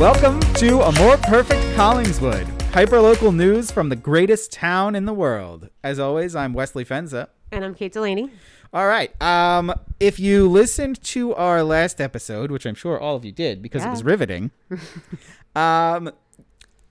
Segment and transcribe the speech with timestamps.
[0.00, 5.68] Welcome to A More Perfect Collingswood, hyperlocal news from the greatest town in the world.
[5.84, 7.28] As always, I'm Wesley Fenza.
[7.52, 8.30] And I'm Kate Delany.
[8.72, 9.12] All right.
[9.20, 13.60] Um, if you listened to our last episode, which I'm sure all of you did
[13.60, 14.52] because it was riveting,
[15.54, 16.10] um,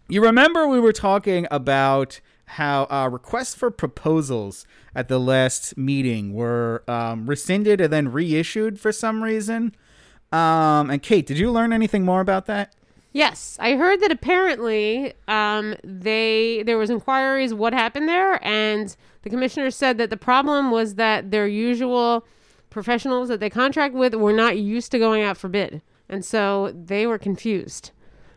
[0.07, 6.31] you remember we were talking about how uh, requests for proposals at the last meeting
[6.31, 9.75] were um, rescinded and then reissued for some reason.
[10.31, 12.75] Um, and Kate, did you learn anything more about that?
[13.11, 19.31] Yes, I heard that apparently um, they there was inquiries what happened there, and the
[19.31, 22.25] commissioner said that the problem was that their usual
[22.69, 26.71] professionals that they contract with were not used to going out for bid, and so
[26.71, 27.89] they were confused,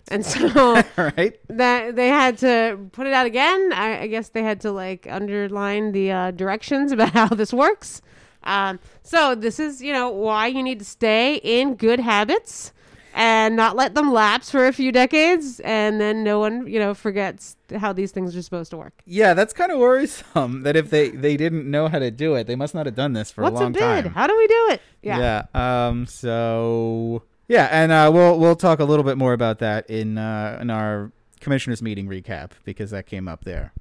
[0.08, 1.38] and so right.
[1.48, 3.72] that they had to put it out again.
[3.74, 8.00] I, I guess they had to like underline the uh, directions about how this works.
[8.44, 12.72] Um, so this is you know why you need to stay in good habits
[13.14, 16.94] and not let them lapse for a few decades, and then no one you know
[16.94, 18.92] forgets how these things are supposed to work.
[19.06, 20.62] Yeah, that's kind of worrisome.
[20.62, 23.12] That if they they didn't know how to do it, they must not have done
[23.12, 23.80] this for What's a a long bid?
[23.80, 24.04] time.
[24.14, 24.82] How do we do it?
[25.02, 25.44] Yeah.
[25.54, 25.86] Yeah.
[25.88, 26.06] Um.
[26.06, 30.58] So yeah, and uh, we'll we'll talk a little bit more about that in uh,
[30.60, 33.72] in our commissioners meeting recap because that came up there.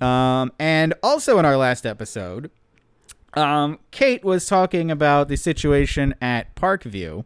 [0.00, 0.52] Um.
[0.58, 2.50] And also in our last episode,
[3.34, 7.24] um, Kate was talking about the situation at Parkview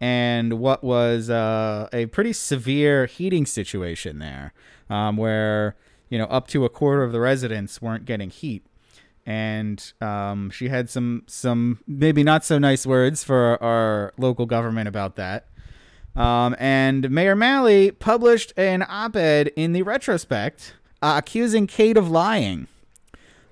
[0.00, 4.52] and what was uh, a pretty severe heating situation there,
[4.88, 5.76] um, where
[6.08, 8.64] you know up to a quarter of the residents weren't getting heat,
[9.26, 14.88] and um, she had some some maybe not so nice words for our local government
[14.88, 15.46] about that.
[16.16, 22.66] Um, and Mayor Maley published an op-ed in the retrospect uh, accusing Kate of lying.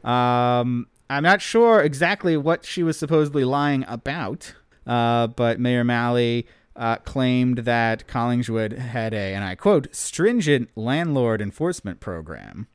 [0.03, 4.55] Um, I'm not sure exactly what she was supposedly lying about,
[4.87, 11.41] uh, but Mayor Maley uh, claimed that Collingswood had a, and I quote, stringent landlord
[11.41, 12.69] enforcement program.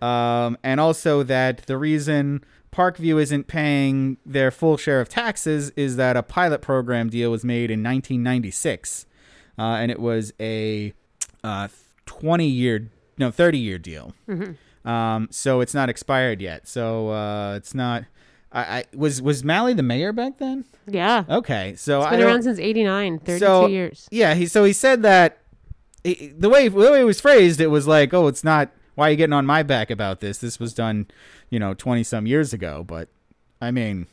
[0.00, 5.96] Um, and also that the reason Parkview isn't paying their full share of taxes is
[5.96, 9.06] that a pilot program deal was made in 1996,
[9.58, 10.94] uh, and it was a
[11.44, 11.68] uh,
[12.06, 12.88] 20 year,
[13.18, 14.14] no, 30 year deal.
[14.84, 16.66] Um, so it's not expired yet.
[16.66, 18.04] So uh, it's not.
[18.52, 20.64] I, I was was Maley the mayor back then?
[20.86, 21.24] Yeah.
[21.28, 24.08] Okay, so It's I been don't- around since '89, 32 so, years.
[24.10, 25.38] Yeah, he so he said that
[26.02, 28.70] he, the way the way it was phrased, it was like, oh, it's not.
[28.96, 30.38] Why are you getting on my back about this?
[30.38, 31.06] This was done,
[31.48, 32.82] you know, twenty some years ago.
[32.86, 33.08] But
[33.60, 34.06] I mean,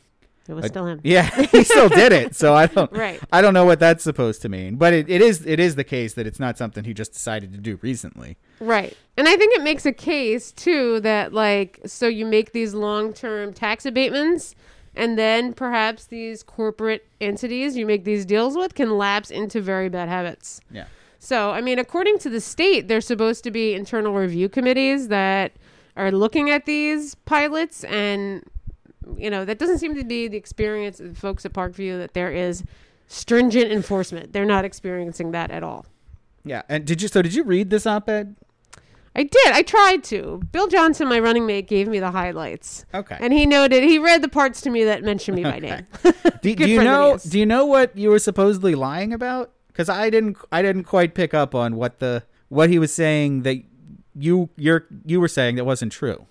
[0.48, 1.00] It was I- still him.
[1.04, 2.34] yeah, he still did it.
[2.34, 2.90] So I don't.
[2.98, 3.20] Right.
[3.32, 5.84] I don't know what that's supposed to mean, but it, it is it is the
[5.84, 8.36] case that it's not something he just decided to do recently.
[8.60, 8.96] Right.
[9.16, 13.52] And I think it makes a case too that like so you make these long-term
[13.52, 14.54] tax abatements
[14.96, 19.88] and then perhaps these corporate entities you make these deals with can lapse into very
[19.88, 20.60] bad habits.
[20.70, 20.86] Yeah.
[21.20, 25.52] So, I mean, according to the state, there's supposed to be internal review committees that
[25.96, 28.44] are looking at these pilots and
[29.16, 32.14] you know, that doesn't seem to be the experience of the folks at Parkview that
[32.14, 32.64] there is
[33.06, 34.32] stringent enforcement.
[34.32, 35.86] They're not experiencing that at all.
[36.44, 36.62] Yeah.
[36.68, 38.36] And did you so did you read this op-ed?
[39.14, 39.52] I did.
[39.52, 40.40] I tried to.
[40.52, 42.84] Bill Johnson, my running mate, gave me the highlights.
[42.94, 43.16] Okay.
[43.18, 45.86] And he noted he read the parts to me that mentioned me by name.
[46.02, 49.12] do, do you friend that he know do you know what you were supposedly lying
[49.12, 52.92] about because i didn't i didn't quite pick up on what the what he was
[52.92, 53.62] saying that
[54.14, 56.26] you you're you were saying that wasn't true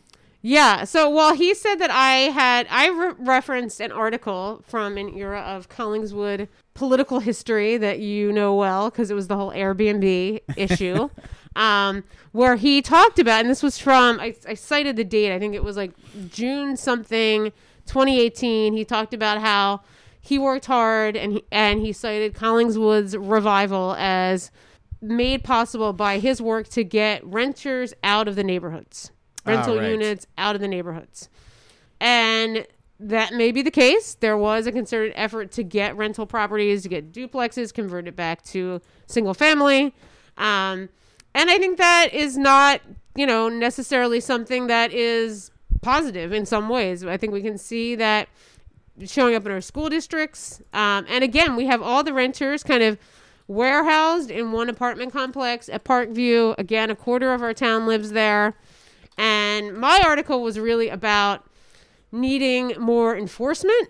[0.47, 0.85] Yeah.
[0.85, 5.41] So, well, he said that I had I re- referenced an article from an era
[5.41, 11.09] of Collingswood political history that you know well because it was the whole Airbnb issue,
[11.57, 15.35] um, where he talked about, and this was from I, I cited the date.
[15.35, 15.91] I think it was like
[16.29, 17.51] June something,
[17.87, 18.71] 2018.
[18.71, 19.81] He talked about how
[20.21, 24.49] he worked hard and he, and he cited Collingswood's revival as
[25.01, 29.11] made possible by his work to get renters out of the neighborhoods
[29.47, 29.91] rental right.
[29.91, 31.29] units out of the neighborhoods.
[31.99, 32.67] And
[32.99, 34.15] that may be the case.
[34.15, 38.81] There was a concerted effort to get rental properties, to get duplexes converted back to
[39.05, 39.93] single family.
[40.37, 40.89] Um,
[41.33, 42.81] and I think that is not,
[43.15, 45.51] you know, necessarily something that is
[45.81, 47.05] positive in some ways.
[47.05, 48.29] I think we can see that
[49.05, 50.61] showing up in our school districts.
[50.73, 52.97] Um, and again, we have all the renters kind of
[53.47, 56.55] warehoused in one apartment complex at Parkview.
[56.57, 58.55] Again, a quarter of our town lives there.
[59.17, 61.43] And my article was really about
[62.11, 63.89] needing more enforcement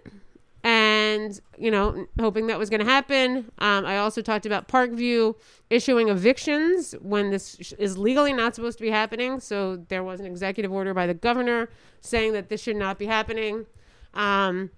[0.64, 3.52] and, you know, hoping that was going to happen.
[3.60, 5.36] Um, I also talked about Parkview
[5.70, 9.40] issuing evictions when this is legally not supposed to be happening.
[9.40, 11.70] So there was an executive order by the governor
[12.02, 13.66] saying that this should not be happening.
[14.14, 14.72] Um,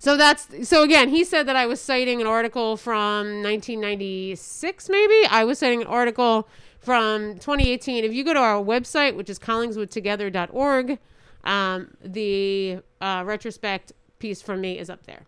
[0.00, 1.08] So that's so again.
[1.08, 5.26] He said that I was citing an article from 1996, maybe.
[5.28, 6.46] I was citing an article
[6.88, 8.02] from 2018.
[8.02, 10.98] If you go to our website, which is collingswoodtogether.org,
[11.44, 15.26] um, the uh, retrospect piece from me is up there.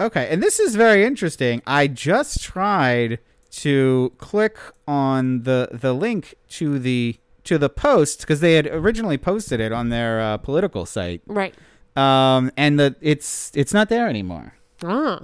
[0.00, 1.62] Okay, and this is very interesting.
[1.66, 3.18] I just tried
[3.50, 9.18] to click on the the link to the to the post because they had originally
[9.18, 11.54] posted it on their uh, political site, Right.
[11.96, 14.54] um, and the it's it's not there anymore.
[14.84, 15.22] Ah.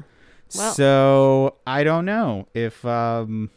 [0.56, 0.72] Well.
[0.74, 3.50] So I don't know if um,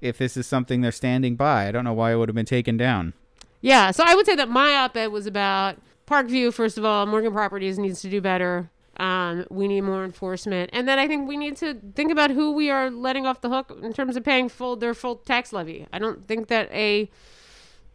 [0.00, 1.68] if this is something they're standing by.
[1.68, 3.14] I don't know why it would have been taken down.
[3.60, 5.76] Yeah, so I would say that my op-ed was about
[6.06, 6.52] Parkview.
[6.52, 8.70] First of all, Morgan Properties needs to do better.
[8.98, 12.52] Um, we need more enforcement, and then I think we need to think about who
[12.52, 15.86] we are letting off the hook in terms of paying full their full tax levy.
[15.92, 17.10] I don't think that a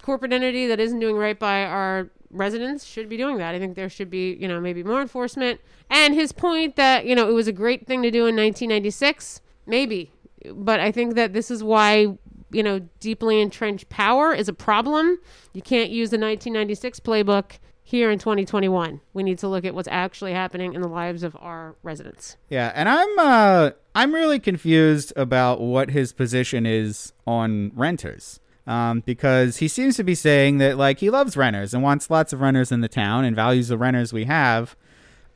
[0.03, 3.56] corporate entity that isn't doing right by our residents should be doing that.
[3.56, 5.59] I think there should be, you know, maybe more enforcement.
[5.89, 9.42] And his point that, you know, it was a great thing to do in 1996,
[9.65, 10.12] maybe.
[10.53, 12.17] But I think that this is why,
[12.51, 15.19] you know, deeply entrenched power is a problem.
[15.53, 19.01] You can't use the 1996 playbook here in 2021.
[19.13, 22.38] We need to look at what's actually happening in the lives of our residents.
[22.49, 28.39] Yeah, and I'm uh I'm really confused about what his position is on renters.
[28.67, 32.31] Um, because he seems to be saying that like he loves renters and wants lots
[32.31, 34.75] of renters in the town and values the renters we have.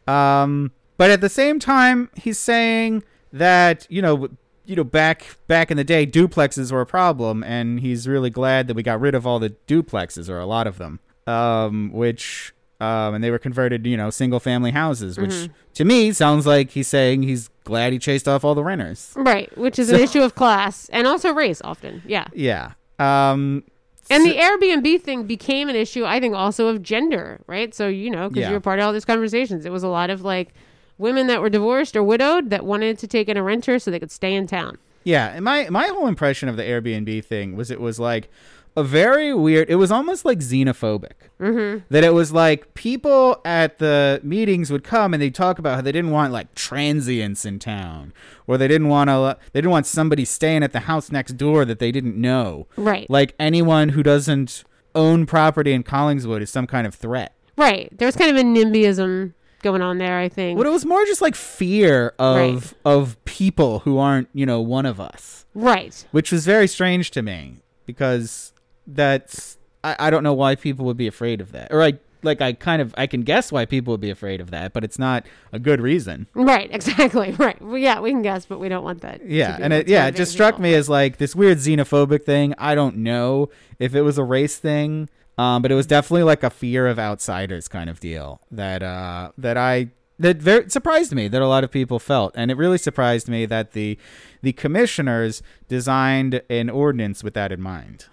[0.08, 3.04] Um, but at the same time, he's saying
[3.34, 4.30] that you know
[4.66, 8.68] you know back back in the day duplexes were a problem and he's really glad
[8.68, 12.54] that we got rid of all the duplexes or a lot of them um, which
[12.82, 16.72] um, and they were converted you know single family houses which to me sounds like
[16.72, 20.22] he's saying he's glad he chased off all the renters Right, which is an issue
[20.22, 22.02] of class and also race often.
[22.06, 22.28] Yeah.
[22.34, 23.64] yeah um,
[24.12, 27.74] And the Airbnb thing became an issue, I think, also of gender, right?
[27.74, 28.50] So, you know, because Yeah.
[28.50, 30.54] you were part of all these conversations, it was a lot of like
[30.98, 34.00] women that were divorced or widowed that wanted to take in a renter so they
[34.00, 34.78] could stay in town.
[35.04, 38.30] Yeah, and my my whole impression of the Airbnb thing was it was like
[38.78, 39.70] a very weird.
[39.70, 41.30] It was almost like xenophobic.
[41.40, 41.86] Mm-hmm.
[41.90, 45.82] That it was like people at the meetings would come and they'd talk about how
[45.82, 48.14] they didn't want like transients in town,
[48.48, 49.38] or they didn't want to.
[49.54, 52.68] They didn't want somebody staying at the house next door that they didn't know.
[52.76, 53.10] Right.
[53.10, 54.64] Like anyone who doesn't
[54.94, 57.36] own property in Collingswood is some kind of threat.
[57.58, 57.96] Right.
[57.98, 59.34] There was kind of a NIMBYism
[59.66, 60.58] going on there, I think.
[60.58, 62.74] But it was more just like fear of Right.
[62.86, 65.46] of people who aren't you know one of us.
[65.54, 66.06] right.
[66.12, 68.54] which was very strange to me because
[68.88, 72.42] that's I, I don't know why people would be afraid of that or I like
[72.42, 74.98] I kind of I can guess why people would be afraid of that but it's
[75.00, 76.70] not a good reason Right.
[76.74, 77.32] Exactly.
[77.32, 77.62] Right.
[77.62, 79.26] Well, yeah, we can guess, but we don't want that.
[79.28, 80.64] yeah and it yeah it just struck people.
[80.64, 84.58] me as like this weird xenophobic thing I don't know if it was a race
[84.58, 88.82] thing um but it was definitely like a fear of outsiders kind of deal that
[88.84, 92.58] uh that I that very surprised me that a lot of people felt and it
[92.58, 93.98] really surprised me that the
[94.42, 98.06] the commissioners designed an ordinance with that in mind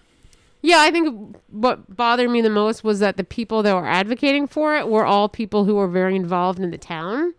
[0.61, 4.47] Yeah, I think what bothered me the most was that the people that were advocating
[4.47, 7.33] for it were all people who were very involved in the town.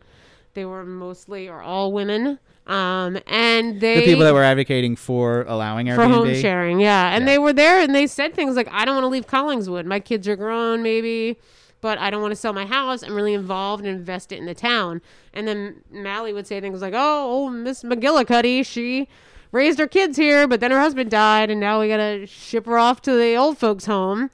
[0.53, 2.39] They were mostly or all women.
[2.67, 5.95] Um, and they the people that were advocating for allowing Airbnb.
[5.97, 7.15] for home sharing, yeah.
[7.15, 7.33] And Yeah.
[7.33, 9.85] they were there and they said things like, I don't want to leave Collingswood.
[9.85, 11.39] My kids are grown, maybe,
[11.83, 13.03] but I don't want to sell my house.
[13.03, 15.03] I'm really involved and invest it in the town.
[15.35, 19.09] And then Maley would say things like, Oh, old Miss McGillicuddy, she
[19.53, 22.79] raised her kids here, but then her husband died, and now we gotta ship her
[22.79, 24.31] off to the old folks' home.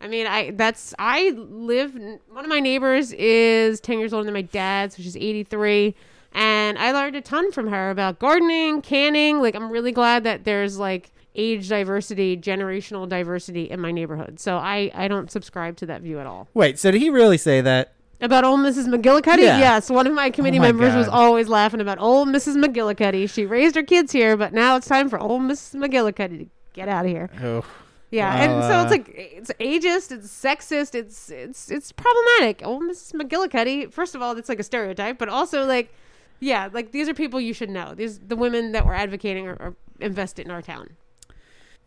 [0.00, 1.94] I mean, I that's I live.
[1.94, 5.94] One of my neighbors is ten years older than my dad, so she's eighty three,
[6.34, 9.40] and I learned a ton from her about gardening, canning.
[9.40, 14.38] Like, I'm really glad that there's like age diversity, generational diversity in my neighborhood.
[14.40, 16.48] So I I don't subscribe to that view at all.
[16.54, 17.92] Wait, so did he really say that?
[18.20, 18.86] About old Mrs.
[18.86, 19.42] McGillicuddy?
[19.42, 19.58] Yeah.
[19.58, 19.90] Yes.
[19.90, 22.56] One of my committee Oh my members was always laughing about old Mrs.
[22.56, 23.28] McGillicuddy.
[23.28, 25.74] She raised her kids here, but now it's time for old Mrs.
[25.74, 27.28] McGillicuddy to get out of here.
[27.42, 27.64] Oh,
[28.10, 32.62] Yeah, Well, and so it's uh, like it's ageist, it's sexist, it's it's it's problematic.
[32.64, 33.12] Old Mrs.
[33.12, 33.92] McGillicuddy.
[33.92, 35.92] First of all, it's like a stereotype, but also like,
[36.40, 37.94] yeah, like these are people you should know.
[37.94, 40.90] These the women that were advocating are, are invested in our town.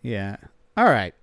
[0.02, 0.38] yeah.
[0.76, 1.14] All right,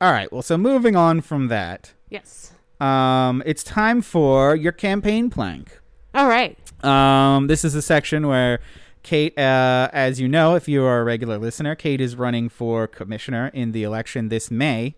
[0.00, 0.30] all right.
[0.32, 2.52] Well, so moving on from that, Yes.
[2.80, 5.80] um, it's time for your campaign plank.
[6.14, 6.56] All right.
[6.84, 8.60] Um, this is a section where
[9.02, 12.86] Kate, uh, as you know, if you are a regular listener, Kate is running for
[12.86, 14.94] commissioner in the election this May.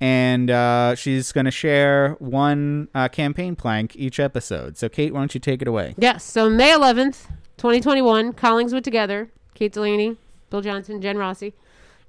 [0.00, 4.78] And uh, she's going to share one uh, campaign plank each episode.
[4.78, 5.94] So, Kate, why don't you take it away?
[5.98, 6.24] Yes.
[6.24, 7.28] So May eleventh,
[7.58, 9.30] twenty twenty one, Collingswood together.
[9.54, 10.16] Kate Delany,
[10.48, 11.52] Bill Johnson, Jen Rossi.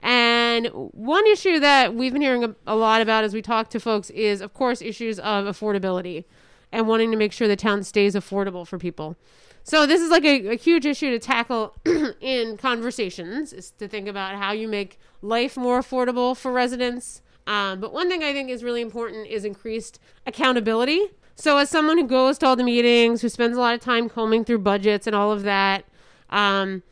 [0.01, 3.79] And one issue that we've been hearing a, a lot about as we talk to
[3.79, 6.23] folks is, of course, issues of affordability.
[6.71, 9.17] and wanting to make sure the town stays affordable for people.
[9.63, 11.75] So this is like a, a huge issue to tackle
[12.21, 17.21] in conversations is to think about how you make life more affordable for residents.
[17.47, 21.07] Um, but one thing I think is really important is increased accountability.
[21.35, 24.09] So as someone who goes to all the meetings, who spends a lot of time
[24.09, 25.85] combing through budgets and all of that,
[26.29, 26.83] um,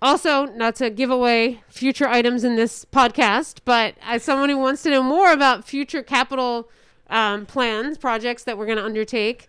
[0.00, 4.82] also not to give away future items in this podcast, but as someone who wants
[4.82, 6.68] to know more about future capital
[7.10, 9.48] um, plans, projects that we're going to undertake,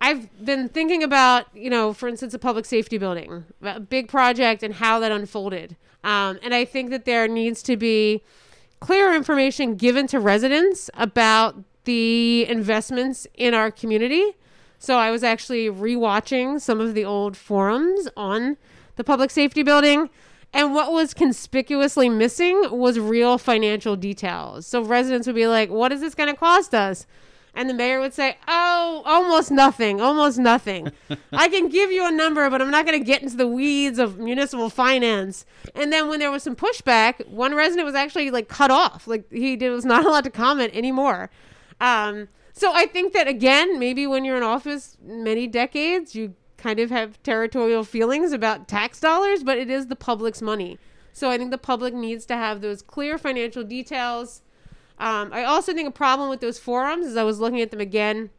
[0.00, 4.62] I've been thinking about, you know, for instance, a public safety building, a big project
[4.62, 5.76] and how that unfolded.
[6.04, 8.22] Um, and I think that there needs to be
[8.80, 14.36] clear information given to residents about the investments in our community.
[14.78, 18.56] So I was actually rewatching some of the old forums on
[18.96, 20.10] the public safety building.
[20.52, 24.66] And what was conspicuously missing was real financial details.
[24.66, 27.06] So residents would be like, what is this going to cost us?
[27.56, 30.92] And the mayor would say, Oh, almost nothing, almost nothing.
[31.32, 33.98] I can give you a number, but I'm not going to get into the weeds
[33.98, 35.46] of municipal finance.
[35.74, 39.08] And then when there was some pushback, one resident was actually like cut off.
[39.08, 41.30] Like he did, was not allowed to comment anymore.
[41.80, 46.78] Um, so I think that, again, maybe when you're in office many decades, you kind
[46.78, 50.78] of have territorial feelings about tax dollars, but it is the public's money.
[51.12, 54.42] So I think the public needs to have those clear financial details
[54.98, 57.80] um, I also think a problem with those forums is I was looking at them
[57.80, 58.30] again.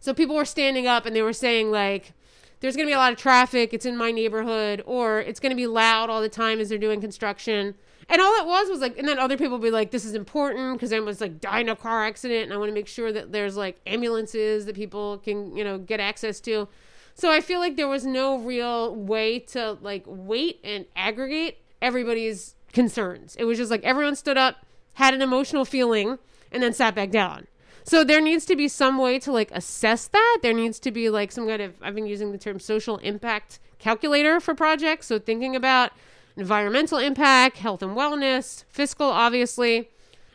[0.00, 2.12] So people were standing up and they were saying like,
[2.60, 3.72] "There's going to be a lot of traffic.
[3.72, 6.78] It's in my neighborhood, or it's going to be loud all the time as they're
[6.78, 7.74] doing construction."
[8.08, 10.14] And all it was was like, and then other people would be like, "This is
[10.14, 12.88] important because I was like died in a car accident, and I want to make
[12.88, 16.66] sure that there's like ambulances that people can you know get access to."
[17.14, 22.54] So I feel like there was no real way to like wait and aggregate everybody's
[22.72, 23.36] concerns.
[23.36, 24.64] It was just like everyone stood up
[25.00, 26.18] had an emotional feeling,
[26.52, 27.46] and then sat back down.
[27.84, 30.38] So there needs to be some way to like assess that.
[30.42, 33.58] There needs to be like some kind of I've been using the term social impact
[33.78, 35.06] calculator for projects.
[35.06, 35.92] So thinking about
[36.36, 39.88] environmental impact, health and wellness, fiscal, obviously.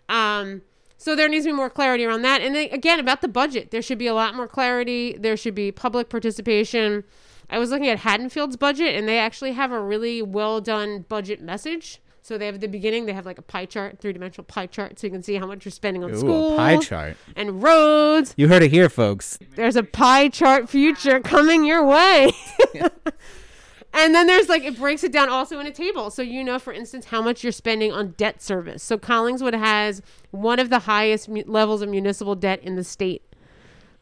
[0.10, 0.64] Um,
[0.98, 2.42] so there needs to be more clarity around that.
[2.42, 5.16] And then again, about the budget, there should be a lot more clarity.
[5.18, 7.04] There should be public participation.
[7.50, 11.42] I was looking at Haddonfield's budget, and they actually have a really well done budget
[11.42, 12.02] message.
[12.26, 14.98] So they have the beginning, they have like a pie chart, three dimensional pie chart,
[14.98, 17.18] so you can see how much you're spending on Ooh, schools a pie chart.
[17.36, 18.34] and roads.
[18.36, 19.38] You heard it here, folks.
[19.54, 22.32] There's a pie chart future coming your way.
[23.94, 26.58] and then there's like it breaks it down also in a table, so you know,
[26.58, 28.82] for instance, how much you're spending on debt service.
[28.82, 30.02] So Collingswood has
[30.32, 33.22] one of the highest mu- levels of municipal debt in the state.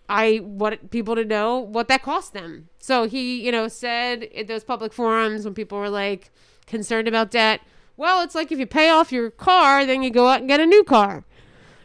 [0.07, 2.69] I want people to know what that cost them.
[2.79, 6.31] So he, you know, said at those public forums when people were like
[6.67, 7.59] concerned about debt,
[7.97, 10.59] well, it's like if you pay off your car, then you go out and get
[10.59, 11.23] a new car.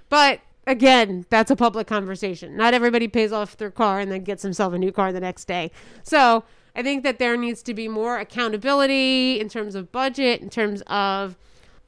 [0.08, 2.56] But again, that's a public conversation.
[2.56, 5.46] Not everybody pays off their car and then gets himself a new car the next
[5.46, 5.70] day.
[6.02, 10.50] So I think that there needs to be more accountability in terms of budget, in
[10.50, 11.36] terms of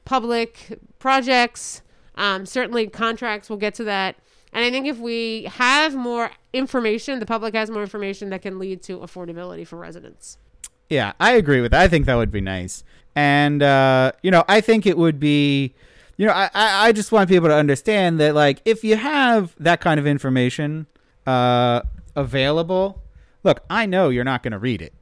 [0.05, 1.81] public projects.
[2.15, 4.17] Um, certainly, contracts, we'll get to that.
[4.53, 8.59] And I think if we have more information, the public has more information that can
[8.59, 10.37] lead to affordability for residents.
[10.91, 11.81] Yeah, I agree with that.
[11.81, 12.83] I think that would be nice.
[13.15, 15.73] And, uh, you know, I think it would be,
[16.17, 19.79] you know, I, I just want people to understand that, like, if you have that
[19.79, 20.87] kind of information
[21.25, 21.81] uh,
[22.15, 23.01] available,
[23.43, 24.93] look, I know you're not going to read it.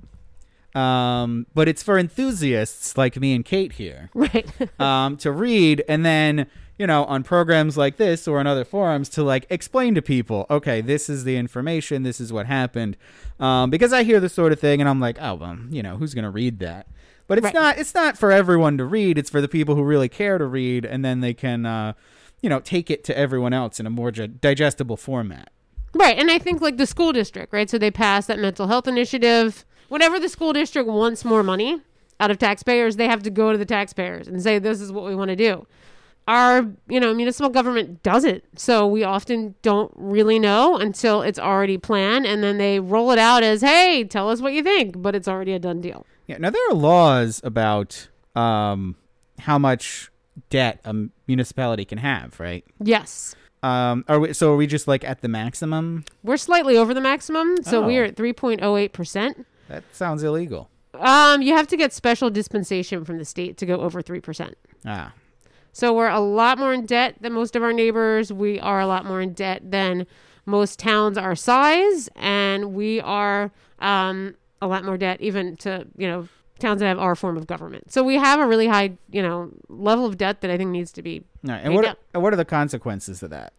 [0.80, 4.48] Um, but it's for enthusiasts like me and Kate here Right.
[4.80, 6.46] um, to read and then
[6.80, 10.48] you know on programs like this or on other forums to like explain to people
[10.50, 12.98] okay this is the information this is what happened
[13.40, 15.98] um, because i hear this sort of thing and i'm like oh well you know
[15.98, 16.88] who's gonna read that
[17.28, 17.54] but it's Right.
[17.54, 20.46] not it's not for everyone to read it's for the people who really care to
[20.46, 21.94] read and then they can uh,
[22.42, 25.52] you know take it to everyone else in a more digestible format
[25.96, 26.20] Right.
[26.20, 27.68] And I think like the school district, right?
[27.68, 29.66] So they passed that mental health initiative.
[29.88, 31.82] Whenever the school district wants more money
[32.20, 35.04] out of taxpayers, they have to go to the taxpayers and say, this is what
[35.06, 35.66] we want to do.
[36.30, 38.44] Our, you know, municipal government doesn't.
[38.58, 42.28] So we often don't really know until it's already planned.
[42.28, 45.02] And then they roll it out as, hey, tell us what you think.
[45.02, 46.06] But it's already a done deal.
[46.28, 46.38] Yeah.
[46.38, 48.96] Now there are laws about um,
[49.40, 50.12] how much
[50.52, 50.96] debt a
[51.28, 52.64] municipality can have, right?
[52.80, 53.34] Yes.
[53.64, 54.32] Um, are we?
[54.34, 56.06] So are we just like at the maximum?
[56.24, 57.58] We're slightly over the maximum.
[57.64, 57.88] So Oh.
[57.88, 59.46] we're at 3.08%.
[59.68, 60.70] That sounds illegal.
[60.94, 64.54] Um, you have to get special dispensation from the state to go over 3%.
[64.86, 65.14] Ah,
[65.80, 68.34] So we're a lot more in debt than most of our neighbors.
[68.34, 70.08] We are a lot more in debt than
[70.46, 76.06] most towns our size, and we are um, a lot more debt even to you
[76.06, 76.28] know
[76.60, 77.94] towns that have our form of government.
[77.94, 80.92] So we have a really high you know level of debt that I think needs
[80.92, 81.24] to be.
[81.46, 81.64] all right.
[81.64, 83.54] And what and what are the consequences of that?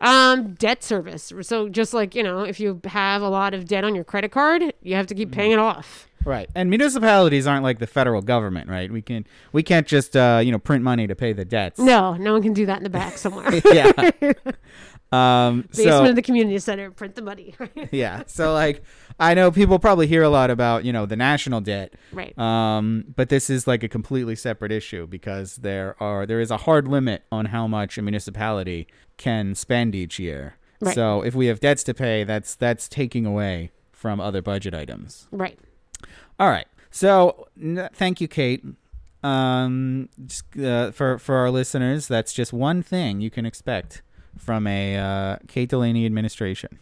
[0.00, 1.32] Um, debt service.
[1.42, 4.32] So just like you know, if you have a lot of debt on your credit
[4.32, 6.08] card, you have to keep paying it off.
[6.24, 6.48] Right.
[6.54, 8.90] And municipalities aren't like the federal government, right?
[8.90, 11.78] We can we can't just uh, you know print money to pay the debts.
[11.78, 13.52] No, no one can do that in the back somewhere.
[13.72, 14.10] yeah.
[15.12, 17.54] Um Basement so of the community center, print the money.
[17.92, 18.22] yeah.
[18.26, 18.82] So like
[19.20, 21.92] I know people probably hear a lot about, you know, the national debt.
[22.12, 22.36] right.
[22.38, 26.56] Um, but this is like a completely separate issue because there are there is a
[26.56, 28.88] hard limit on how much a municipality
[29.18, 30.56] can spend each year.
[30.80, 30.94] Right.
[30.94, 35.28] So if we have debts to pay, that's that's taking away from other budget items.
[35.30, 35.58] right.
[36.42, 36.66] All right.
[36.90, 38.64] So n- thank you, Kate.
[39.22, 44.02] Um, just, uh, for for our listeners, that's just one thing you can expect
[44.36, 46.80] from a uh, Kate Delany administration.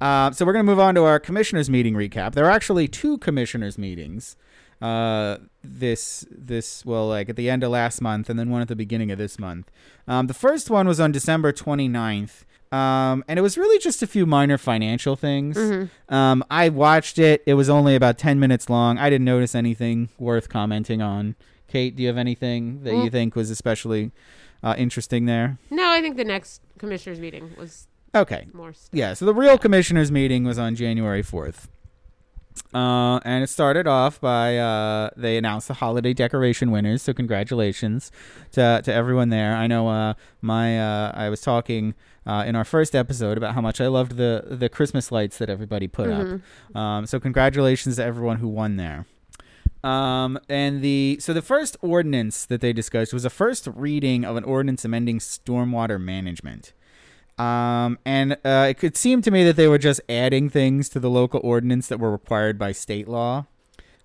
[0.00, 2.32] Uh, so we're going to move on to our commissioners meeting recap.
[2.32, 4.34] There are actually two commissioners meetings.
[4.80, 8.68] Uh, this this well, like at the end of last month, and then one at
[8.68, 9.70] the beginning of this month.
[10.08, 12.44] Um, the first one was on December 29th.
[12.74, 15.56] Um, and it was really just a few minor financial things.
[16.08, 17.42] Um, I watched it.
[17.46, 18.98] It was only about 10 minutes long.
[18.98, 21.36] I didn't notice anything worth commenting on.
[21.68, 23.12] Kate, do you have anything that you Mm.
[23.12, 24.10] think was especially
[24.62, 25.58] uh, interesting there?
[25.70, 28.46] No, I think the next commissioners meeting was Okay.
[28.52, 28.72] more.
[28.72, 28.90] Stuff.
[28.92, 31.68] Yeah, so the real commissioners meeting was on January 4th.
[32.72, 37.02] Uh, and it started off by uh, they announced the holiday decoration winners.
[37.02, 38.10] So congratulations
[38.52, 39.54] to to everyone there.
[39.56, 41.94] I know uh, my uh, I was talking
[42.26, 45.50] uh, in our first episode about how much I loved the the Christmas lights that
[45.50, 46.40] everybody put up.
[46.76, 49.06] Um, so congratulations to everyone who won there.
[49.82, 54.36] Um, and the so the first ordinance that they discussed was a first reading of
[54.36, 56.72] an ordinance amending stormwater management.
[57.36, 61.00] Um, and uh, it could seem to me that they were just adding things to
[61.00, 63.46] the local ordinance that were required by state law.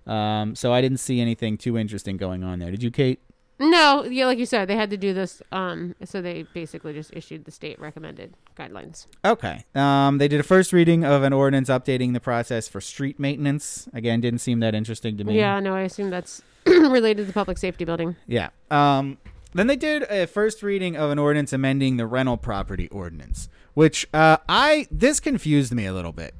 [0.06, 2.70] Um, so I didn't see anything too interesting going on there.
[2.70, 3.20] Did you, Kate?
[3.60, 5.42] No, yeah, like you said, they had to do this.
[5.52, 9.06] Um, so they basically just issued the state recommended guidelines.
[9.22, 9.64] Okay.
[9.74, 13.86] Um, they did a first reading of an ordinance updating the process for street maintenance.
[13.92, 15.36] Again, didn't seem that interesting to me.
[15.36, 18.16] Yeah, no, I assume that's related to the public safety building.
[18.26, 18.48] Yeah.
[18.70, 19.18] Um,
[19.52, 24.08] then they did a first reading of an ordinance amending the rental property ordinance, which
[24.14, 26.34] uh, I this confused me a little bit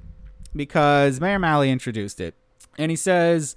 [0.56, 2.35] because Mayor Maley introduced it,
[2.78, 3.56] and he says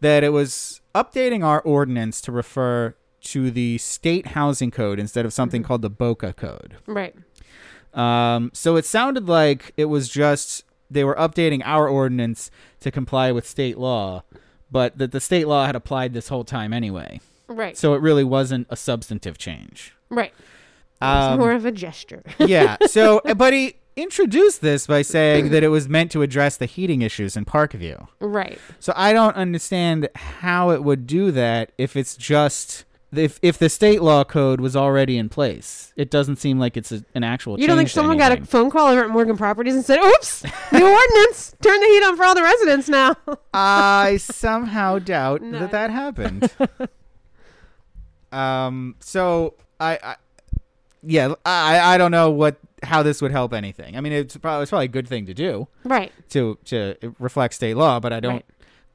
[0.00, 5.32] that it was updating our ordinance to refer to the state housing code instead of
[5.32, 6.76] something called the Boca code.
[6.86, 7.14] Right.
[7.94, 13.32] Um, so it sounded like it was just they were updating our ordinance to comply
[13.32, 14.22] with state law,
[14.70, 17.20] but that the state law had applied this whole time anyway.
[17.48, 17.76] Right.
[17.76, 19.94] So it really wasn't a substantive change.
[20.10, 20.32] right.
[20.98, 22.22] It's Um, more of a gesture.
[22.38, 22.76] yeah.
[22.86, 27.02] So, but he introduced this by saying that it was meant to address the heating
[27.02, 28.06] issues in Parkview.
[28.20, 28.58] right.
[28.78, 33.68] So I don't understand how it would do that if it's just if if the
[33.70, 35.92] state law code was already in place.
[35.96, 37.58] It doesn't seem like it's a, an actual.
[37.58, 40.44] You don't think someone got a phone call over at Morgan Properties and said, "Oops,
[40.72, 43.16] new ordinance, turn the heat on for all the residents now."
[43.54, 45.60] I somehow doubt No.
[45.60, 46.50] that that happened.
[48.32, 48.96] um.
[49.00, 50.16] So I, I
[51.02, 53.96] yeah, I I don't know what how this would help anything.
[53.96, 56.12] I mean, it's probably it's probably a good thing to do right.
[56.30, 58.44] to to reflect state law, but I don't Right.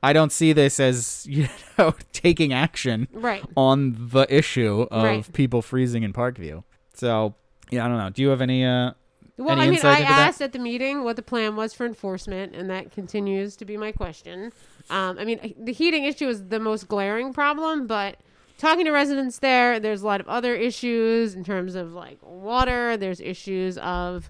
[0.03, 3.43] I don't see this as you know taking action Right.
[3.55, 5.33] on the issue of Right.
[5.33, 6.63] people freezing in Parkview.
[6.93, 7.35] So
[7.69, 8.09] yeah, I don't know.
[8.09, 8.91] Do you have any uh
[9.37, 10.27] Well, Any I mean, I into that?
[10.27, 13.77] asked at the meeting what the plan was for enforcement, and that continues to be
[13.77, 14.51] my question.
[14.89, 18.17] Um, I mean, the heating issue is the most glaring problem, but
[18.61, 22.95] talking to residents there, there's a lot of other issues in terms of like water.
[22.95, 24.29] There's issues of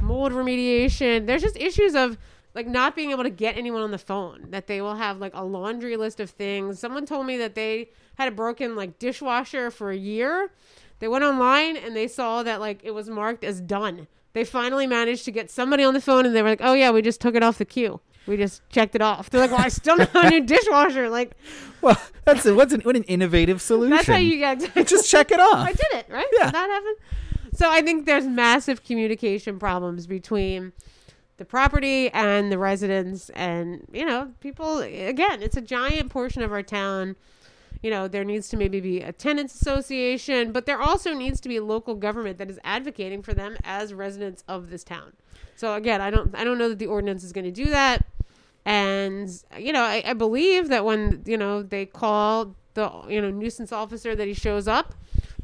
[0.00, 1.26] mold remediation.
[1.26, 2.16] There's just issues of
[2.54, 4.46] like not being able to get anyone on the phone.
[4.50, 6.78] That they will have like a laundry list of things.
[6.78, 10.52] Someone told me that they had a broken like dishwasher for a year.
[11.00, 14.06] They went online and they saw that like it was marked as done.
[14.32, 16.92] They finally managed to get somebody on the phone and they were like, "Oh yeah,
[16.92, 18.00] we just took it off the queue.
[18.26, 21.08] We just checked it off." They're like, "Well, I still don't have a new dishwasher."
[21.08, 21.36] Like
[21.82, 23.90] well that's a, what's an what an innovative solution.
[23.96, 24.76] that's how you get.
[24.76, 24.86] It.
[24.86, 25.66] Just check it off.
[25.68, 26.26] I did it right.
[26.38, 26.46] Yeah.
[26.46, 26.96] Did that happened.
[27.54, 30.72] So I think there's massive communication problems between
[31.36, 34.78] the property and the residents, and you know, people.
[34.78, 37.16] Again, it's a giant portion of our town.
[37.82, 41.48] You know, there needs to maybe be a tenants association, but there also needs to
[41.48, 45.14] be a local government that is advocating for them as residents of this town.
[45.62, 48.04] So again, I don't, I don't know that the ordinance is going to do that.
[48.64, 53.30] And you know, I, I believe that when you know they call the you know
[53.30, 54.92] nuisance officer that he shows up.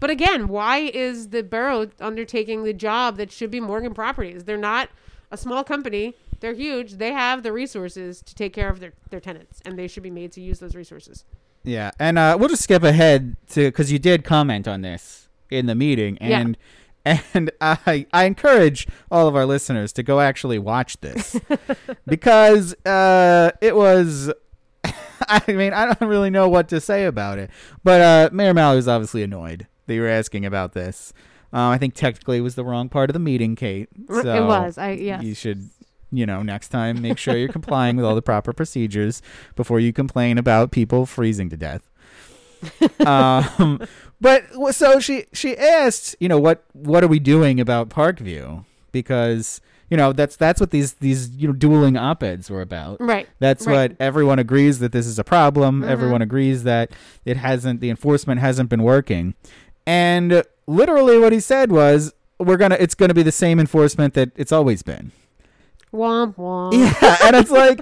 [0.00, 4.42] But again, why is the borough undertaking the job that should be Morgan Properties?
[4.42, 4.88] They're not
[5.30, 6.16] a small company.
[6.40, 6.94] They're huge.
[6.94, 10.10] They have the resources to take care of their, their tenants, and they should be
[10.10, 11.24] made to use those resources.
[11.62, 15.66] Yeah, and uh, we'll just skip ahead to because you did comment on this in
[15.66, 16.44] the meeting, Yeah.
[17.04, 21.40] And I, I encourage all of our listeners to go actually watch this
[22.06, 24.32] because uh, it was.
[25.30, 27.50] I mean, I don't really know what to say about it,
[27.82, 31.12] but uh, Mayor Malloy was obviously annoyed that you were asking about this.
[31.52, 33.88] Um, I think technically it was the wrong part of the meeting, Kate.
[34.08, 34.78] So it was.
[34.78, 35.22] I yes.
[35.22, 35.70] you should,
[36.12, 39.22] you know, next time make sure you're complying with all the proper procedures
[39.56, 41.90] before you complain about people freezing to death.
[43.06, 43.80] Um,
[44.20, 44.44] but
[44.74, 48.64] so she she asked, you know, what what are we doing about Parkview?
[48.92, 53.00] Because you know that's that's what these these you know dueling op eds were about.
[53.00, 53.28] Right.
[53.38, 53.90] That's Right.
[53.92, 55.82] what everyone agrees that this is a problem.
[55.82, 55.88] Mhm.
[55.88, 56.90] Everyone agrees that
[57.24, 59.34] it hasn't the enforcement hasn't been working.
[59.86, 63.58] And literally what he said was we're going to it's going to be the same
[63.58, 65.12] enforcement that it's always been.
[65.92, 66.72] Womp womp.
[66.74, 67.80] Yeah, and it's like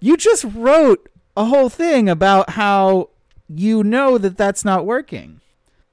[0.00, 3.10] you just wrote a whole thing about how
[3.48, 5.40] you know that that's not working.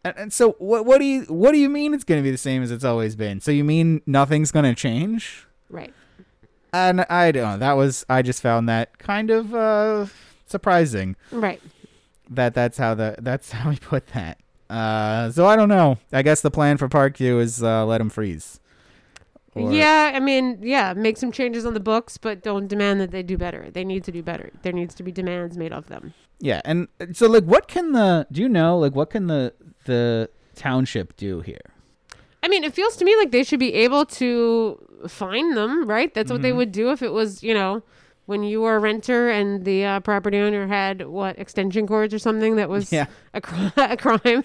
[0.04, 2.32] And, and so what what do you what do you mean it's going to be
[2.32, 3.39] the same as it's always been?
[3.41, 5.48] So you mean nothing's going to change?
[5.70, 5.94] Right.
[6.74, 7.58] And I don't know.
[7.58, 10.06] That was I just found that kind of uh,
[10.46, 11.62] surprising Right.
[12.30, 14.38] that that's how the that's how he put that.
[14.70, 15.98] Uh, so I don't know.
[16.12, 18.60] I guess the plan for Parkview is uh, let him freeze.
[19.54, 23.12] Or- yeah, I mean, yeah, make some changes on the books, but don't demand that
[23.12, 23.70] they do better.
[23.72, 24.52] They need to do better.
[24.63, 26.13] There needs to be demands made of them.
[26.39, 29.54] Yeah, and uh, so like, what can the do you know like what can the
[29.86, 31.62] the township do here?
[32.43, 36.13] I mean, it feels to me like they should be able to find them, right?
[36.13, 36.58] That's what they Mm-hmm.
[36.58, 37.82] would do if it was, you know,
[38.28, 42.19] when you were a renter and the uh, property owner had what extension cords or
[42.19, 43.08] something that was Yeah.
[43.34, 44.43] a, cr- a crime.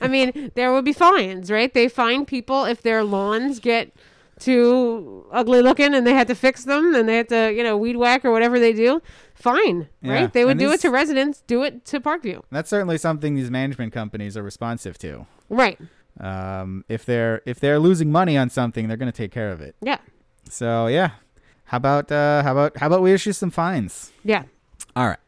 [0.00, 1.72] I mean, there would be fines, right?
[1.72, 3.92] They fine people if their lawns get
[4.40, 7.76] too ugly looking and they had to fix them and they had to, you know,
[7.76, 9.00] weed whack or whatever they do.
[9.34, 10.32] Fine, Yeah, right?
[10.32, 12.42] They would and do these- it to residents, do it to Parkview.
[12.50, 15.26] That's certainly something these management companies are responsive to.
[15.48, 15.78] Right.
[16.20, 19.60] Um, if they're if they're losing money on something, they're going to take care of
[19.60, 19.76] it.
[19.80, 19.98] Yeah.
[20.48, 21.10] So yeah,
[21.66, 24.10] how about uh, how about how about we issue some fines?
[24.24, 24.42] Yeah.
[24.96, 25.18] All right.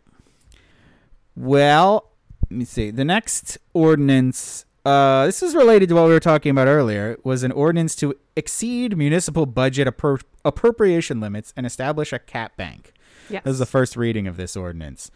[1.36, 2.10] Well,
[2.50, 2.90] let me see.
[2.90, 7.24] The next ordinance, uh, this is related to what we were talking about earlier, It
[7.24, 12.92] was an ordinance to exceed municipal budget appro- appropriation limits and establish a cap bank.
[13.28, 13.44] Yes.
[13.44, 15.10] This is the first reading of this ordinance.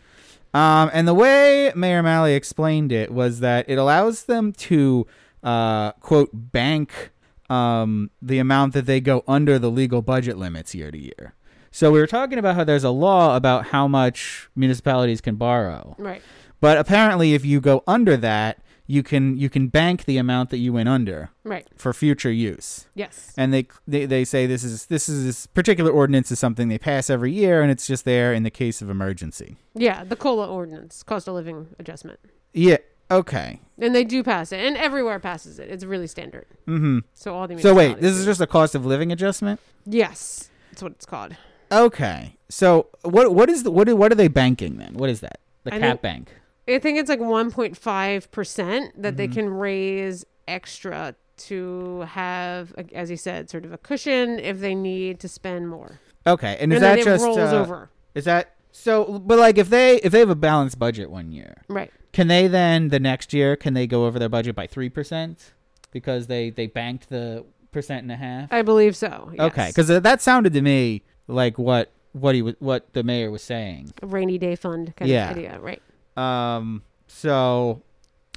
[0.53, 5.07] Um, and the way Mayor Maley explained it was that it allows them to,
[5.43, 7.11] uh, quote, bank
[7.51, 11.35] um, the amount that they go under the legal budget limits year to year.
[11.71, 15.97] So we were talking about how there's a law about how much municipalities can borrow.
[15.99, 16.23] right.
[16.61, 20.59] But apparently if you go under that, you can you can bank the amount that
[20.59, 21.67] you went under Right.
[21.77, 23.33] for future use Yes.
[23.37, 26.79] and they, they they say this is this is this particular ordinance is something they
[26.79, 30.47] pass every year and it's just there in the case of emergency Yeah, the COLA
[30.49, 32.21] ordinance, cost of living adjustment.
[32.53, 32.77] yeah
[33.11, 35.69] okay And they do pass it, and everywhere passes it.
[35.71, 36.47] It's really standard.
[36.67, 40.51] mm-hmm So all the so wait this is just a cost of living adjustment yes,
[40.71, 41.37] that's what it's called.
[41.73, 45.21] okay so what what is the what are, what are they banking then what is
[45.21, 46.31] that the I cap bank
[46.67, 49.33] I think it's like 1.5 percent that they Mhm.
[49.35, 55.19] can raise extra to have, as you said, sort of a cushion if they need
[55.21, 56.01] to spend more.
[56.27, 57.91] okay and is and that just rolls uh, over.
[58.15, 61.63] is that so but like if they if they have a balanced budget one year
[61.69, 61.91] Right.
[62.15, 65.53] Can they then the next year can they go over their budget by three percent
[65.91, 68.51] because they they banked the percent and a half?
[68.53, 69.31] I believe so.
[69.35, 69.41] Yes.
[69.53, 73.43] Okay, because that sounded to me like what what he was what the mayor was
[73.43, 73.91] saying.
[74.01, 75.31] a rainy day fund kind Yeah.
[75.31, 75.59] of idea.
[75.61, 75.83] Right.
[76.17, 77.83] Um, so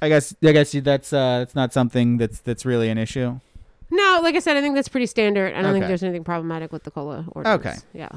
[0.02, 3.38] I guess I guess you- that's uh that's not something that's that's really an issue.
[3.90, 5.54] No, like I said, I think that's pretty standard.
[5.54, 7.66] I don't think there's anything problematic with the COLA ordinance.
[7.66, 7.76] Okay.
[7.94, 8.10] Yeah.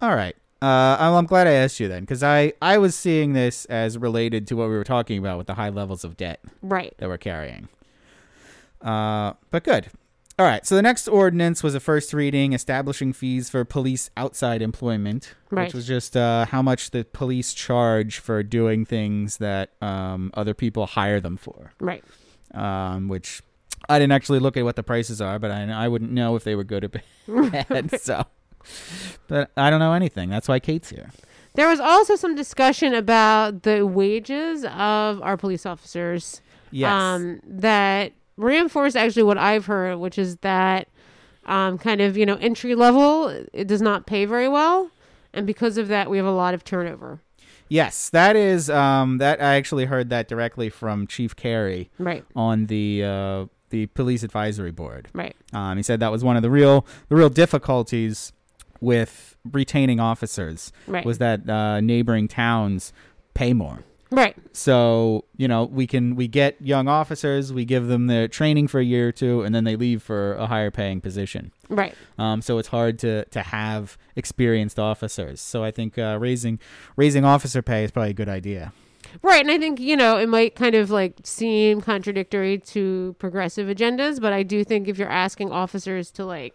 [0.00, 0.36] All right.
[0.62, 3.98] Uh, I'm, I'm glad I asked you then because I I was seeing this as
[3.98, 6.38] related to what we were talking about with the high levels of debt.
[6.62, 6.94] Right.
[6.98, 7.68] that we're carrying.
[8.80, 9.88] Uh, but good.
[10.40, 10.64] All right.
[10.64, 15.66] So the next ordinance was a first reading establishing fees for police outside employment, Right.
[15.66, 20.54] which was just uh, how much the police charge for doing things that um, other
[20.54, 21.72] people hire them for.
[21.78, 22.02] Right.
[22.54, 23.42] Um, which
[23.90, 26.44] I didn't actually look at what the prices are, but I, I wouldn't know if
[26.44, 26.84] they were good
[27.28, 28.00] or bad.
[28.00, 28.24] so,
[29.28, 30.30] but I don't know anything.
[30.30, 31.10] That's why Kate's here.
[31.52, 36.40] There was also some discussion about the wages of our police officers.
[36.70, 36.90] Yes.
[36.90, 40.88] Um, that reinforced actually what I've heard, which is that
[41.46, 44.90] um, kind of, you know, entry level, it does not pay very well.
[45.32, 47.20] And because of that, we have a lot of turnover.
[47.68, 48.08] yes.
[48.10, 48.68] That is.
[48.68, 51.88] Um, that I actually heard that directly from Chief Carey.
[51.98, 52.24] Right.
[52.34, 55.08] on the uh, the police advisory board.
[55.12, 55.36] Right.
[55.52, 58.32] Um, he said that was one of the real the real difficulties
[58.80, 61.04] with retaining officers Right.
[61.04, 62.92] was that uh, neighboring towns
[63.34, 63.84] pay more.
[64.10, 64.36] Right.
[64.52, 68.80] So you know we can we get young officers, we give them their training for
[68.80, 71.52] a year or two, and then they leave for a higher paying position.
[71.68, 71.94] Right.
[72.18, 75.40] Um, so it's hard to to have experienced officers.
[75.40, 76.58] So I think uh, raising
[76.96, 78.72] raising officer pay is probably a good idea.
[79.22, 79.40] Right.
[79.40, 84.20] And I think, you know, it might kind of like seem contradictory to progressive agendas,
[84.20, 86.54] but I do think if you're asking officers to like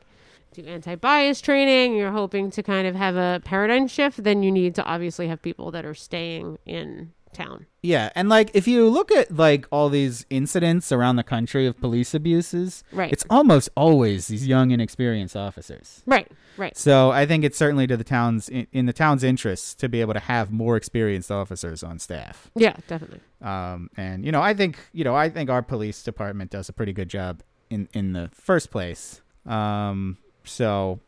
[0.53, 4.51] do anti bias training, you're hoping to kind of have a paradigm shift, then you
[4.51, 7.65] need to obviously have people that are staying in town.
[7.83, 11.79] Yeah, and like if you look at like all these incidents around the country of
[11.79, 13.11] police abuses, Right.
[13.13, 16.01] it's almost always these young inexperienced officers.
[16.05, 16.31] Right.
[16.57, 16.75] Right.
[16.77, 20.01] So I think it's certainly to the town's in, in the town's interests to be
[20.01, 22.49] able to have more experienced officers on staff.
[22.55, 23.19] Yeah, definitely.
[23.41, 26.73] Um, and you know, I think you know, I think our police department does a
[26.73, 29.21] pretty good job in in the first place.
[29.45, 30.99] Um, so,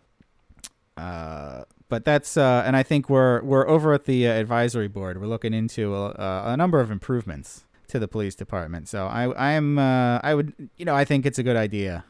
[0.98, 5.20] uh, but that's uh, and I think we're we're over at the uh, advisory board.
[5.20, 6.12] We're looking into a,
[6.46, 8.88] a number of improvements to the police department.
[8.88, 12.06] So I I am uh, I would you know I think it's a good idea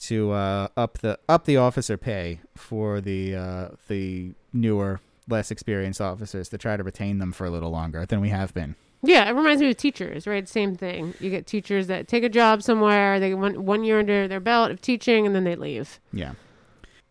[0.00, 6.00] to uh, up the up the officer pay for the uh, the newer less experienced
[6.00, 8.74] officers to try to retain them for a little longer than we have been.
[9.02, 10.48] Yeah, it reminds me of teachers, right?
[10.48, 11.14] Same thing.
[11.20, 14.72] You get teachers that take a job somewhere, they want one year under their belt
[14.72, 16.00] of teaching, and then they leave.
[16.12, 16.32] Yeah.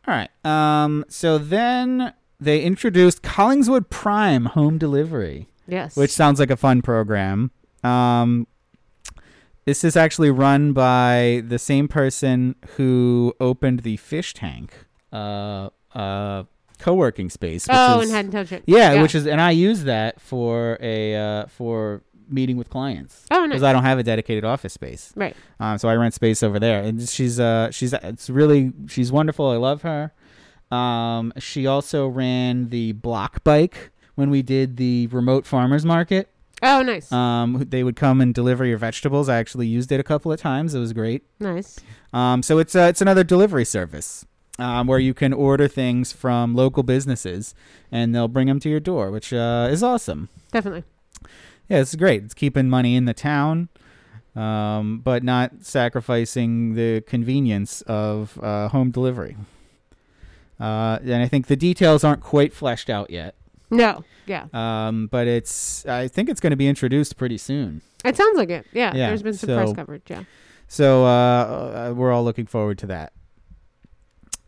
[0.07, 0.29] All right.
[0.45, 1.05] Um.
[1.09, 5.95] So then they introduced Collingswood Prime home delivery, Yes.
[5.95, 7.51] which sounds like a fun program.
[7.83, 8.47] Um.
[9.65, 14.73] This is actually run by the same person who opened the fish tank,
[15.11, 16.43] uh, uh,
[16.79, 17.67] co-working space.
[17.67, 18.63] Which oh, is, and hadn't touched it.
[18.65, 23.47] yeah, which is, and I use that for a uh, for meeting with clients oh,
[23.47, 23.63] because.
[23.63, 25.13] I don't have a dedicated office space.
[25.15, 25.35] Right.
[25.59, 29.49] Um, so I rent space over there, and she's uh she's it's really she's wonderful.
[29.49, 30.13] I love her.
[30.71, 36.29] Um, she also ran the block bike when we did the remote farmers market.
[36.63, 37.11] Oh, nice.
[37.11, 39.29] Um, they would come and deliver your vegetables.
[39.29, 40.73] I actually used it a couple of times.
[40.73, 41.23] It was great.
[41.39, 41.79] nice.
[42.13, 44.25] Um, so it's uh, it's another delivery service.
[44.59, 47.53] Um, where you can order things from local businesses
[47.91, 50.29] and they'll bring them to your door, which uh, is awesome.
[50.51, 50.83] Definitely.
[51.69, 52.23] Yeah, it's great.
[52.23, 53.69] It's keeping money in the town,
[54.35, 59.35] um, but not sacrificing the convenience of uh, home delivery.
[60.59, 63.35] Uh, and I think the details aren't quite fleshed out yet,
[63.69, 64.03] No.
[64.25, 64.47] Yeah.
[64.53, 65.85] um, but it's.
[65.85, 67.81] I think it's going to be introduced pretty soon.
[68.05, 68.65] It sounds like it.
[68.73, 68.93] Yeah.
[68.95, 70.03] Yeah, There's been some so- press coverage.
[70.07, 70.23] Yeah.
[70.69, 71.09] So uh,
[71.89, 73.13] uh, we're all looking forward to that.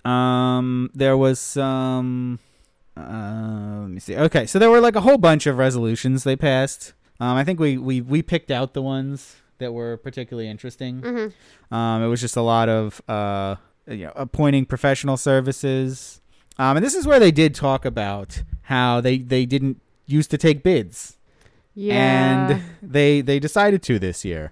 [0.09, 2.39] Um, there was some.
[2.97, 4.15] Uh, let me see.
[4.17, 6.93] Okay, so there were like a whole bunch of resolutions they passed.
[7.19, 11.01] Um, I think we we we picked out the ones that were particularly interesting.
[11.01, 11.73] Mm-hmm.
[11.75, 13.55] Um, it was just a lot of uh,
[13.87, 16.21] you know, appointing professional services.
[16.57, 20.37] Um, and this is where they did talk about how they they didn't used to
[20.37, 21.17] take bids,
[21.75, 21.93] Yeah.
[22.53, 24.51] and they they decided to this year.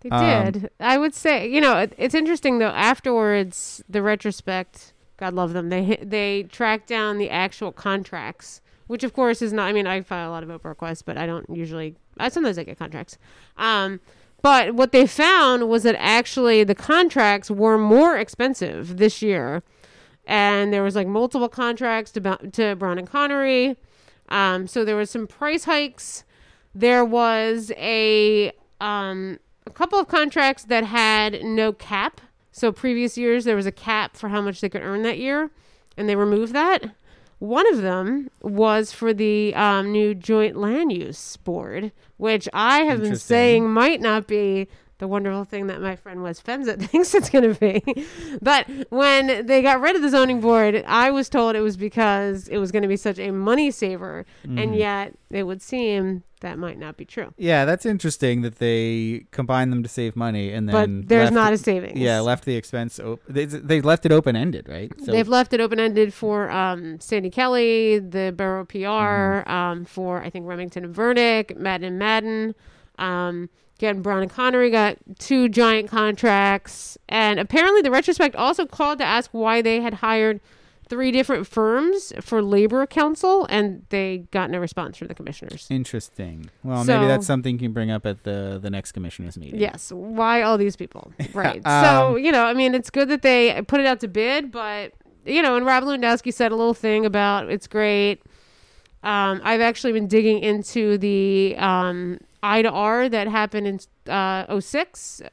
[0.00, 0.70] They Um, did.
[0.78, 2.68] I would say, you know, it, it's interesting though.
[2.70, 5.68] Afterwards, the retrospect, God love them.
[5.68, 9.68] They they tracked down the actual contracts, which of course is not.
[9.68, 11.94] I mean, I file a lot of open requests, but I don't usually.
[12.18, 13.16] I sometimes I get contracts.
[13.56, 14.00] Um,
[14.42, 19.62] but what they found was that actually the contracts were more expensive this year,
[20.26, 22.20] and there was like multiple contracts to
[22.52, 23.76] to Brown and Connery.
[24.28, 26.24] Um, so there was some price hikes.
[26.74, 32.20] There was a um, a couple of contracts that had no cap.
[32.52, 35.50] So previous years there was a cap for how much they could earn that year,
[35.96, 36.94] and they removed that.
[37.38, 43.00] One of them was for the um, new joint land use board, which I have
[43.00, 44.66] been saying might not be
[44.98, 48.06] the wonderful thing that my friend Wes Fenza thinks it's going to be.
[48.42, 52.48] but when they got rid of the zoning board, I was told it was because
[52.48, 56.56] it was going to be such a money saver, and yet it would seem that
[56.56, 57.32] might not be true.
[57.36, 61.52] Yeah, that's interesting that they combined them to save money and then But there's not
[61.52, 61.98] a savings.
[61.98, 65.52] yeah left the expense op- they they left it open ended right so They've left
[65.52, 69.50] it open ended for um, Sandy Kelly, the Borough PR, Mm-hmm.
[69.50, 72.54] um, for I think Remington and Vernick, Madden and Madden.
[73.00, 73.48] Um,
[73.78, 79.30] again, Brian Connery got two giant contracts, and apparently the retrospect also called to ask
[79.32, 80.40] why they had hired
[80.88, 85.66] three different firms for labor counsel, and they got no response from the commissioners.
[85.70, 89.36] interesting well So- maybe that's something you can bring up at the the next commissioners
[89.36, 89.92] meeting Yes.
[89.92, 91.12] Why all these people?
[91.34, 91.62] Right.
[91.62, 94.50] so, Um, you know, I mean, it's good that they put it out to bid,
[94.50, 94.92] but,
[95.26, 98.22] you know, and Rob Lewandowski said a little thing about it's great.
[99.04, 104.60] Um, I've actually been digging into the um, I to R that happened in uh,
[104.60, 105.28] 06 uh,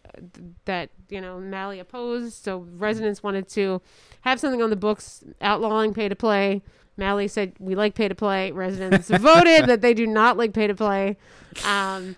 [0.66, 2.44] that, you know, Maley opposed.
[2.44, 3.82] So residents wanted to
[4.22, 6.62] have something on the books outlawing pay to play.
[6.98, 8.52] Maley said we like pay to play.
[8.52, 11.18] Residents voted that they do not like pay to play.
[11.66, 12.16] Um,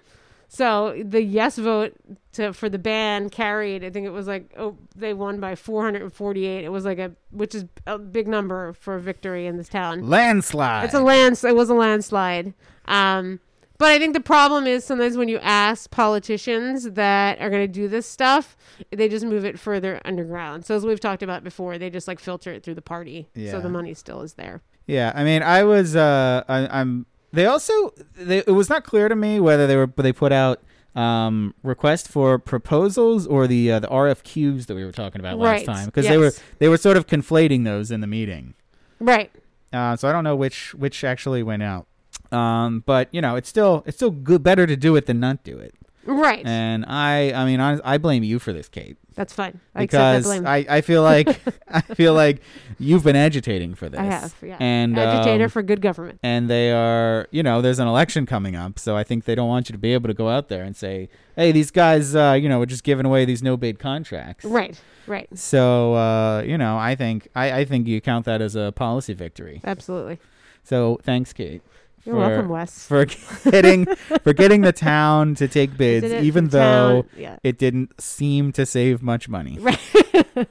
[0.47, 1.93] so the yes vote
[2.34, 3.84] to for the ban carried.
[3.84, 6.63] I think it was like oh they won by 448.
[6.63, 10.08] It was like a which is a big number for a victory in this town.
[10.08, 10.86] Landslide.
[10.86, 11.43] It's a lands.
[11.43, 12.54] It was a landslide.
[12.86, 13.39] Um,
[13.78, 17.72] but I think the problem is sometimes when you ask politicians that are going to
[17.72, 18.58] do this stuff,
[18.92, 20.66] they just move it further underground.
[20.66, 23.52] So as we've talked about before, they just like filter it through the party, Yeah.
[23.52, 24.62] so the money still is there.
[24.88, 25.96] Yeah, I mean, I was.
[25.96, 27.06] Uh, I, I'm.
[27.34, 27.94] They also.
[28.16, 29.92] They, it was not clear to me whether they were.
[29.96, 30.62] They put out
[30.96, 35.66] um request for proposals or the uh, the RFQs that we were talking about last
[35.66, 38.54] time because they were they were sort of conflating those in the meeting.
[39.00, 39.30] Right.
[39.72, 41.87] Uh, so I don't know which which actually went out.
[42.34, 45.44] Um, but you know, it's still it's still good better to do it than not
[45.44, 45.74] do it.
[46.06, 46.46] Right.
[46.46, 49.60] And I I mean I, I blame you for this, Kate, That's fine.
[49.76, 50.48] I accept that because blame.
[50.48, 51.28] I, I feel like
[51.68, 52.40] I feel like
[52.80, 54.00] you've been agitating for this.
[54.00, 54.34] I have.
[54.42, 54.56] Yeah.
[54.62, 56.20] And Agitator um, for good government.
[56.24, 59.50] and they are you know there's an election coming up so i think they don't
[59.50, 62.38] want you to be able to go out there and say hey these guys uh,
[62.42, 64.80] you know are just giving away these no bid contracts Right.
[65.08, 65.28] Right.
[65.38, 69.13] so uh, you know i think I, I think you count that as a policy
[69.13, 70.20] victory Absolutely.
[70.63, 71.62] so thanks kate
[72.08, 72.88] You're for, welcome, Wes.
[72.88, 73.06] for
[73.52, 73.86] getting
[74.24, 77.36] for getting the town to take bids even though yeah.
[77.43, 80.48] it didn't seem to save much money Right.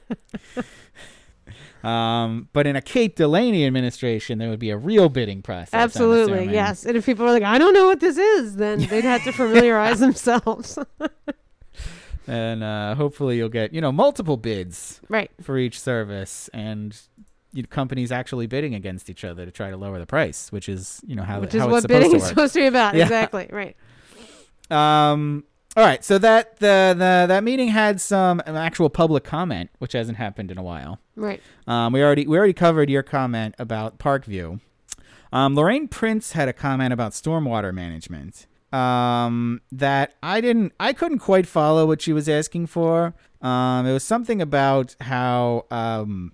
[1.83, 6.53] um, but in a kate Delany administration there would be a real bidding process Absolutely.
[6.53, 6.85] Yes.
[6.85, 9.31] And if people are like, I don't know what this is, then they'd have to
[9.31, 10.77] familiarize themselves.
[12.27, 15.31] and uh, hopefully you'll get you know multiple bids right.
[15.41, 17.01] for each service and
[17.53, 20.67] you know, companies actually bidding against each other to try to lower the price which
[20.69, 22.59] is you know how, Which how is it's what supposed bidding to is supposed to
[22.59, 22.95] be about.
[22.97, 23.03] Yeah.
[23.03, 23.49] Exactly.
[23.51, 23.75] Right.
[24.69, 25.43] um
[25.75, 30.17] all right so that the, the that meeting had some actual public comment which hasn't
[30.17, 31.41] happened in a while Right.
[31.67, 34.59] um we already we already covered your comment about parkview
[35.31, 41.19] um lorraine prince had a comment about stormwater management um that i didn't i couldn't
[41.19, 46.33] quite follow what she was asking for um it was something about how um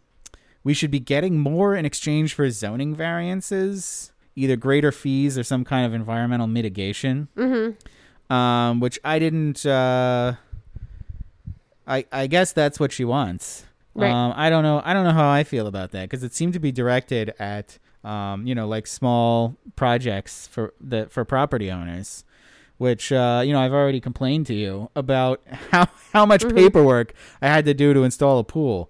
[0.63, 5.63] we should be getting more in exchange for zoning variances either greater fees or some
[5.63, 8.33] kind of environmental mitigation Mm-hmm.
[8.33, 10.33] um which i didn't uh
[11.87, 14.09] i i guess that's what she wants Right.
[14.11, 16.53] um i don't know i don't know how i feel about that because it seemed
[16.53, 22.23] to be directed at um you know like small projects for the for property owners
[22.77, 26.55] which uh you know i've already complained to you about how how much Mhm.
[26.55, 28.89] paperwork i had to do to install a pool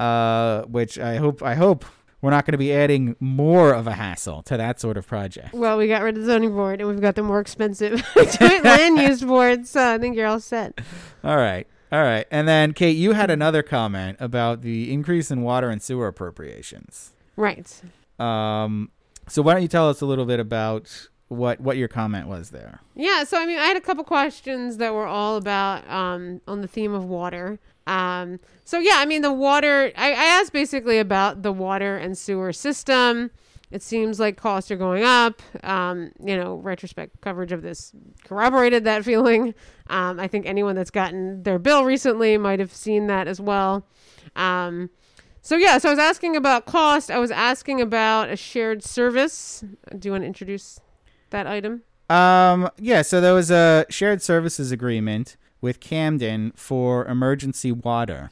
[0.00, 1.84] uh which i hope i hope
[2.22, 5.54] we're not going to be adding more of a hassle to that sort of project
[5.54, 8.02] Well, we got rid of the zoning board and we've got the more expensive
[8.38, 10.78] joint land use board, so I think you're all set.
[11.24, 11.66] All right.
[11.90, 12.26] All right.
[12.30, 17.12] And then, Kate, you had another comment about the increase in water and sewer appropriations.
[17.36, 17.80] Right.
[18.18, 18.90] Um,
[19.26, 22.50] so why don't you tell us a little bit about what what your comment was
[22.50, 22.80] there?
[22.94, 26.60] Yeah, so I mean, I had a couple questions that were all about um, on
[26.60, 27.58] the theme of water.
[27.90, 29.90] Um, so yeah, I mean, the water.
[29.96, 33.32] I, I asked basically about the water and sewer system.
[33.72, 35.42] It seems like costs are going up.
[35.64, 37.92] Um, you know, retrospect coverage of this
[38.24, 39.54] corroborated that feeling.
[39.88, 43.84] Um, I think anyone that's gotten their bill recently might have seen that as well.
[44.36, 44.90] Um,
[45.42, 47.10] so yeah, so I was asking about cost.
[47.10, 49.64] I was asking about a shared service.
[49.98, 50.78] Do you want to introduce
[51.30, 51.82] that item?
[52.08, 53.02] Um, yeah.
[53.02, 58.30] So there was a shared services agreement with Camden for emergency water.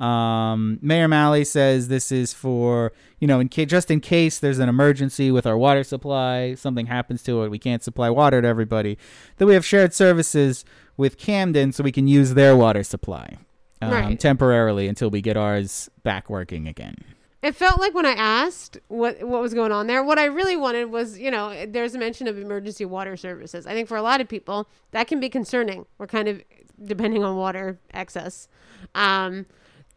[0.00, 4.58] Um, Mayor Maley says this is for you know in ca- just in case there's
[4.58, 8.48] an emergency with our water supply, something happens to it, we can't supply water to
[8.48, 8.98] everybody.
[9.36, 10.64] That we have shared services
[10.96, 13.36] with Camden so we can use their water supply
[13.80, 14.18] um, Right.
[14.20, 16.96] temporarily until we get ours back working again.
[17.42, 20.56] It felt like when I asked what what was going on there, what I really
[20.56, 23.66] wanted was, you know, there's a mention of emergency water services.
[23.66, 25.84] I think for a lot of people that can be concerning.
[25.98, 26.40] We're kind of
[26.84, 28.46] depending on water access.
[28.94, 29.46] Um,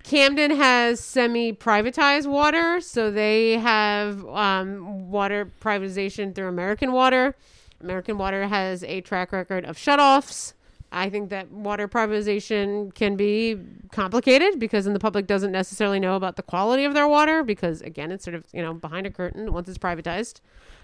[0.04, 7.36] Camden has semi-privatized water, so they have um, water privatization through American Water.
[7.82, 10.54] American Water has a track record of shutoffs.
[10.92, 13.60] I think that water privatization can be
[13.92, 17.82] complicated because then the public doesn't necessarily know about the quality of their water because
[17.82, 20.40] again it's sort of you know behind a curtain once it's privatized.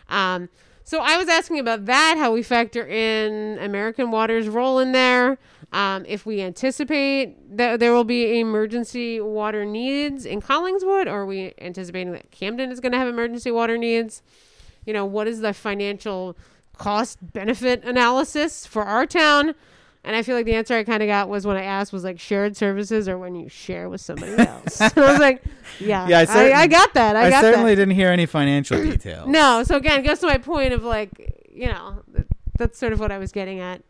[0.10, 0.50] Um,
[0.84, 5.38] so I was asking about that, how we factor in American Water's role in there,
[5.72, 11.26] um, if we anticipate that there will be emergency water needs in Collingswood, or are
[11.26, 14.22] we anticipating that Camden is going to have emergency water needs?
[14.86, 16.36] You know, what is the financial
[16.78, 19.54] cost benefit analysis for our town?
[20.04, 22.04] And I feel like the answer I kind of got was when I asked was
[22.04, 24.82] like shared services or when you share with somebody else.
[24.82, 25.44] and I was like,
[25.80, 27.16] yeah, Yeah, I I, certain- I, got that.
[27.16, 27.82] I, I, got certainly that.
[27.82, 29.28] didn't hear any financial details.
[29.28, 32.02] No, so again, goes to my point of like, you know,
[32.58, 33.84] that's sort of what I was getting at.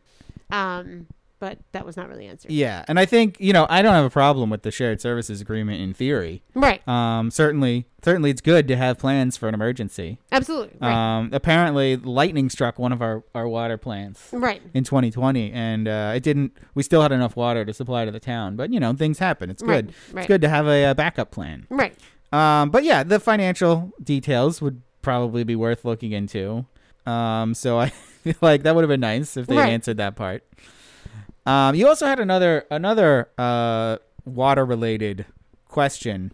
[0.51, 1.07] Um,
[1.41, 2.51] but that was not really answered.
[2.51, 5.41] Yeah, and I think you know I don't have a problem with the shared services
[5.41, 6.43] agreement in theory.
[6.53, 6.87] Right.
[6.87, 10.19] Um, certainly, certainly it's good to have plans for an emergency.
[10.31, 10.77] Absolutely.
[10.79, 11.17] Right.
[11.17, 14.61] Um, apparently, lightning struck one of our, our water plants right.
[14.75, 16.55] in 2020, and uh, it didn't.
[16.75, 19.49] We still had enough water to supply to the town, but you know things happen.
[19.49, 19.93] It's good.
[20.13, 20.21] Right.
[20.21, 21.65] It's good to have a, uh backup plan.
[21.71, 21.95] Right.
[22.31, 26.65] Um, but yeah, the financial details would probably be worth looking into.
[27.07, 27.89] Um, so I
[28.23, 29.69] feel like that would have been nice if they Right.
[29.71, 30.43] answered that part.
[31.45, 35.25] Um, you also had another another uh, water related
[35.67, 36.33] question,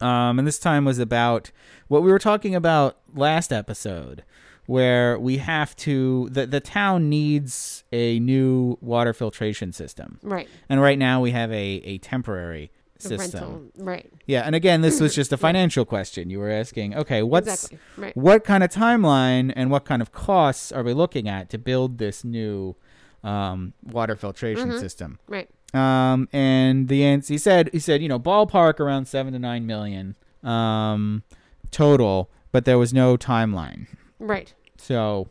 [0.00, 1.50] um, and this time was about
[1.88, 4.22] what we were talking about last episode,
[4.66, 10.48] where we have to the the town needs a new water filtration system, Right.
[10.68, 13.40] and right now we have a a temporary system.
[13.42, 13.62] rental.
[13.84, 14.12] Right.
[14.26, 16.30] Yeah, and again, this was just a financial question.
[16.30, 17.78] You were asking, okay, what's exactly.
[17.96, 18.16] Right.
[18.16, 21.98] what kind of timeline and what kind of costs are we looking at to build
[21.98, 22.76] this new
[23.24, 24.78] um, water filtration Mhm.
[24.80, 25.18] system?
[25.26, 25.48] Right.
[25.72, 29.66] Um, and the answer he said he said you know ballpark around seven to nine
[29.66, 30.14] million
[30.44, 31.24] um,
[31.72, 33.86] total, but there was no timeline.
[34.20, 34.52] Right.
[34.76, 35.28] So,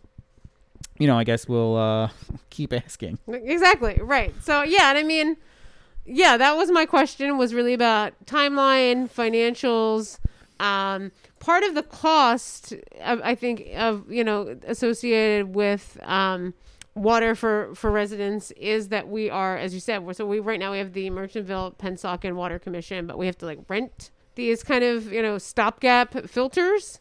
[1.00, 2.10] you know, I guess we'll uh,
[2.50, 3.20] keep asking.
[3.28, 4.00] Exactly.
[4.02, 4.34] Right.
[4.42, 5.38] So yeah, and I mean,
[6.06, 7.38] yeah, that was my question.
[7.38, 10.20] Was really about timeline, financials.
[10.60, 16.54] Um, part of the cost, of, I think, of you know, associated with um,
[16.96, 20.60] water for for residents is that we are, as you said, we're, so we right
[20.60, 24.64] now we have the Merchantville Pennsauken Water Commission, but we have to like rent these
[24.64, 27.00] kind of you know stopgap filters.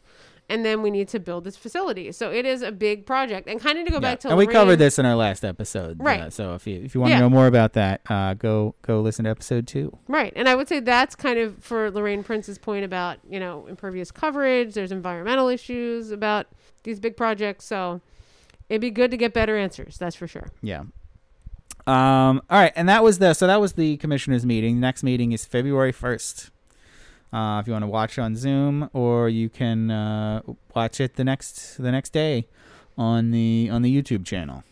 [0.48, 3.48] And then we need to build this facility, so it is a big project.
[3.48, 4.00] And kind of to go Yeah.
[4.00, 6.20] back to and we covered this in our last episode, Right.
[6.20, 7.20] Uh, so if you if you want to Yeah.
[7.20, 9.96] know more about that, uh, go go listen to episode two.
[10.08, 10.32] Right.
[10.36, 14.10] And I would say that's kind of for Lorraine Prince's point about, you know, impervious
[14.10, 14.74] coverage.
[14.74, 16.48] There's environmental issues about
[16.82, 17.64] these big projects.
[17.64, 18.02] So
[18.72, 19.98] it'd be good to get better answers.
[19.98, 20.50] That's for sure.
[20.62, 20.84] Yeah.
[21.86, 22.42] Um.
[22.48, 24.76] All right, and that was the so that was the commissioners' meeting.
[24.76, 26.50] The next meeting is February first.
[27.32, 30.42] Uh, if you want to watch on Zoom, or you can uh,
[30.74, 32.46] watch it the next the next day
[32.96, 34.64] on the on the YouTube channel.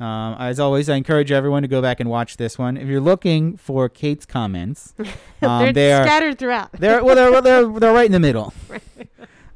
[0.00, 2.76] Um, as always, I encourage everyone to go back and watch this one.
[2.76, 5.06] If you're looking for Kate's comments, um,
[5.40, 6.70] they're they are scattered throughout.
[6.72, 8.52] they're well, they're they're they're right in the middle.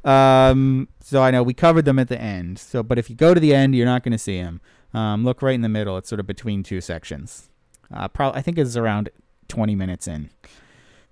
[0.04, 2.58] Um, so I know we covered them at the end.
[2.58, 4.60] So, but if you go to the end, you're not going to see them.
[4.94, 5.96] Um, look right in the middle.
[5.96, 7.50] It's sort of between two sections.
[7.92, 9.10] Uh, probably I think it's around
[9.48, 10.30] 20 minutes in.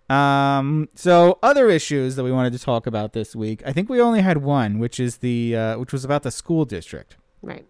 [0.08, 3.62] Um, so other issues that we wanted to talk about this week.
[3.64, 6.64] I think we only had one, which is the uh, which was about the school
[6.64, 7.16] district.
[7.42, 7.64] right.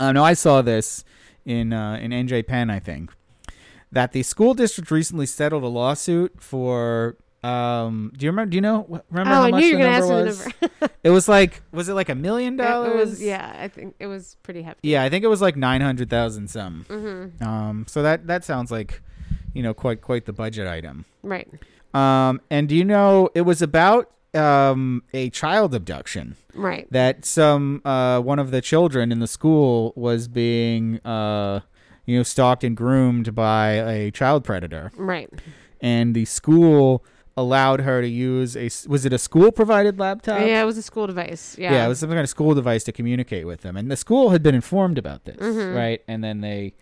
[0.00, 1.04] Uh, no, I saw this
[1.44, 3.12] in uh, in NJ Pen, I think,
[3.92, 7.16] that the school district recently settled a lawsuit for.
[7.44, 8.50] Um, do you remember?
[8.50, 9.02] Do you know?
[9.10, 10.44] Remember oh, how I much knew you the were going to number was?
[10.44, 10.94] the number.
[11.04, 13.22] It was like, was it like a million dollars?
[13.22, 14.88] yeah, I think it was pretty hefty.
[14.88, 16.86] Yeah, I think it was like nine hundred thousand some.
[16.88, 17.44] Mm-hmm.
[17.44, 19.02] Um, so that that sounds like,
[19.52, 21.04] you know, quite quite the budget item.
[21.22, 21.46] Right.
[21.92, 26.36] Um, and do you know it was about um a child abduction?
[26.54, 26.86] Right.
[26.90, 31.60] that some uh one of the children in the school was being uh
[32.06, 35.28] you know stalked and groomed by a child predator Right.
[35.80, 37.04] and the school
[37.36, 40.82] allowed her to use a was it a school provided laptop yeah, it was a
[40.82, 41.56] school device.
[41.58, 41.72] Yeah.
[41.72, 44.30] yeah it was some kind of school device to communicate with them and the school
[44.30, 45.74] had been informed about this Mhm.
[45.74, 46.74] right and then they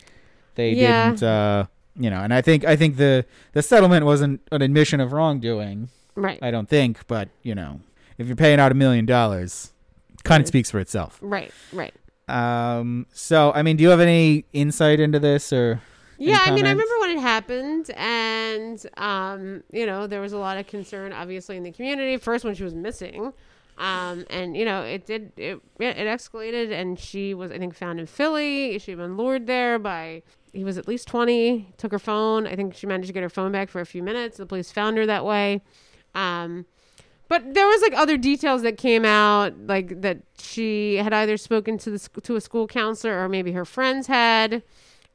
[0.55, 1.09] they Yeah.
[1.09, 1.65] didn't uh
[1.99, 5.89] you know and i think i think the the settlement wasn't an admission of wrongdoing
[6.15, 6.37] right.
[6.43, 7.79] i don't think but you know
[8.19, 9.73] if you're paying out a million dollars
[10.23, 11.51] kind of speaks for itself Right.
[11.73, 11.93] Right.
[12.29, 13.05] um.
[13.11, 15.81] So, I mean, do you have any insight into this, or
[16.25, 20.37] Yeah, I mean, I remember when it happened, and um, you know, there was a
[20.37, 22.17] lot of concern, obviously, in the community.
[22.17, 23.33] First, when she was missing,
[23.77, 27.99] um, and you know, it did it it escalated, and she was, I think, found
[27.99, 28.77] in Philly.
[28.79, 31.73] She'd been lured there by he was at least twenty.
[31.77, 32.47] Took her phone.
[32.47, 34.37] I think she managed to get her phone back for a few minutes.
[34.37, 35.61] The police found her that way.
[36.15, 36.65] Um,
[37.27, 41.77] but there was like other details that came out, like that she had either spoken
[41.79, 44.61] to the to a school counselor or maybe her friends had.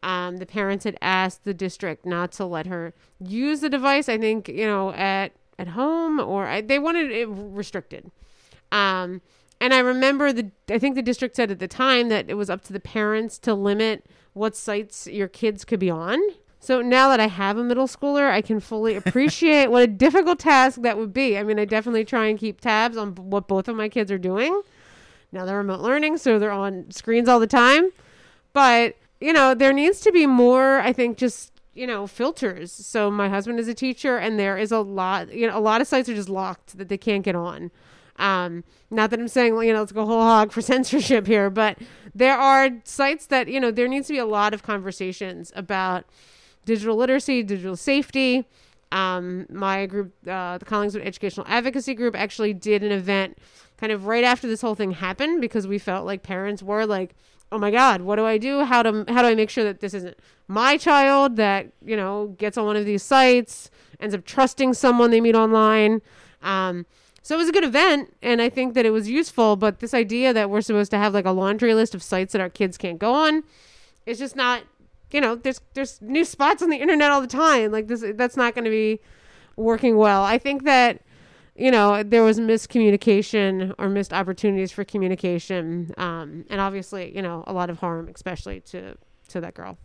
[0.03, 4.09] Um, the parents had asked the district not to let her use the device.
[4.09, 8.11] I think you know at at home or I, they wanted it restricted.
[8.71, 9.23] Um,
[9.61, 12.49] and I remember the I think the district said at the time that it was
[12.49, 16.21] up to the parents to limit what sites your kids could be on.
[16.61, 20.39] So now that I have a middle schooler, I can fully appreciate what a difficult
[20.39, 21.39] task that would be.
[21.39, 24.19] I mean, I definitely try and keep tabs on what both of my kids are
[24.19, 24.63] doing.
[25.33, 27.91] Now they're remote learning, so they're on screens all the time.
[28.53, 32.73] But you know, there needs to be more, I think, just, you know, filters.
[32.73, 35.81] So my husband is a teacher and there is a lot, you know, a lot
[35.81, 37.71] of sites are just locked that they can't get on.
[38.17, 41.79] Um, not that I'm saying, you know, let's go whole hog for censorship here, but
[42.15, 46.05] there are sites that, you know, there needs to be a lot of conversations about
[46.65, 48.45] digital literacy, digital safety.
[48.91, 53.39] Um, my group, uh, the Collingswood Educational Advocacy Group, actually did an event
[53.77, 57.15] kind of right after this whole thing happened because we felt like parents were like,
[57.51, 58.65] "Oh my God, what do I do?
[58.65, 62.35] How do how do I make sure that this isn't my child that you know
[62.39, 63.71] gets on one of these sites,
[64.01, 66.03] ends up trusting someone they meet online?"
[66.43, 66.87] Um,
[67.23, 69.57] so it was a good event, and I think that it was useful.
[69.57, 72.41] But this idea that we're supposed to have like a laundry list of sites that
[72.41, 73.45] our kids can't go on
[74.07, 74.63] is just not.
[75.11, 77.73] You know, there's there's new spots on the internet all the time.
[77.73, 79.01] Like this, that's not going to be
[79.57, 80.23] working well.
[80.23, 81.01] I think that
[81.59, 87.45] you know there was miscommunication or missed opportunities for communication, um, and obviously you know
[87.47, 88.95] a lot of harm, especially to
[89.29, 89.77] to that girl.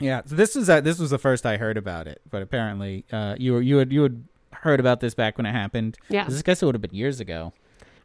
[0.00, 3.04] Yeah, so this was uh, this was the first I heard about it, but apparently
[3.12, 5.96] uh, you were you had you had heard about this back when it happened.
[6.08, 6.26] Yeah.
[6.28, 7.52] I guess it would have been years ago.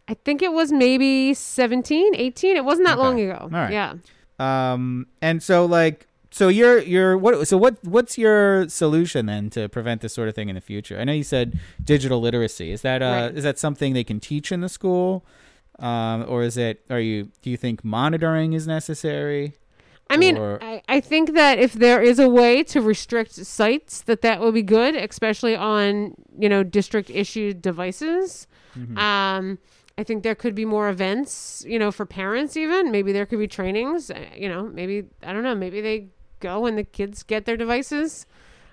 [0.07, 2.57] I think it was maybe 17, 18.
[2.57, 3.01] It wasn't that Okay.
[3.03, 3.37] long ago.
[3.43, 3.71] All right.
[3.71, 3.93] Yeah.
[4.39, 7.47] Um, and so like, so you're you're what?
[7.47, 7.83] So what?
[7.83, 10.99] What's your solution then to prevent this sort of thing in the future?
[10.99, 12.71] I know you said digital literacy.
[12.71, 13.37] Is that uh Right.
[13.37, 15.25] is that something they can teach in the school,
[15.79, 16.85] um, or is it?
[16.89, 17.29] Are you?
[17.41, 19.53] Do you think monitoring is necessary?
[20.11, 24.01] I mean, Or- I, I think that if there is a way to restrict sites,
[24.01, 28.47] that that would be good, especially on you know district issued devices.
[28.77, 28.97] Mm-hmm.
[28.97, 29.59] Um,
[29.99, 32.55] I think there could be more events, you know, for parents.
[32.57, 34.09] Even maybe there could be trainings.
[34.09, 35.55] uh, You know, maybe I don't know.
[35.55, 36.07] Maybe they
[36.39, 38.25] go and the kids get their devices.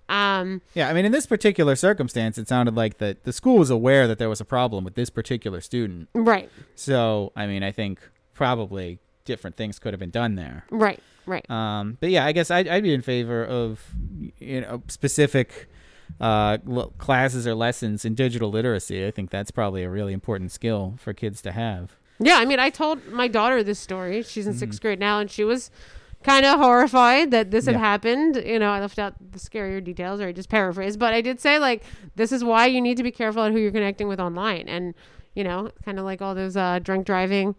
[0.08, 3.70] Um, Yeah, I mean, in this particular circumstance, it sounded like that the school was
[3.70, 6.08] aware that there was a problem with this particular student.
[6.14, 7.98] right, So, I mean, I think
[8.34, 10.64] probably different things could have been done there.
[10.70, 11.48] right, right.
[11.50, 13.80] Um, but yeah, I guess I'd, I'd be in favor of
[14.38, 15.68] you know specific
[16.20, 19.04] uh, l- classes or lessons in digital literacy.
[19.04, 21.96] I think that's probably a really important skill for kids to have.
[22.20, 24.22] Yeah, I mean, I told my daughter this story.
[24.22, 24.60] She's in Mm-hmm.
[24.60, 25.70] sixth grade now, and she was
[26.26, 27.80] kind of horrified that this had Yeah.
[27.80, 28.36] happened.
[28.44, 31.40] You know, I left out the scarier details, or I just paraphrased, but I did
[31.40, 31.84] say like,
[32.16, 34.94] this is why you need to be careful at who you're connecting with online, and
[35.34, 37.54] you know, kind of like all those uh, drunk driving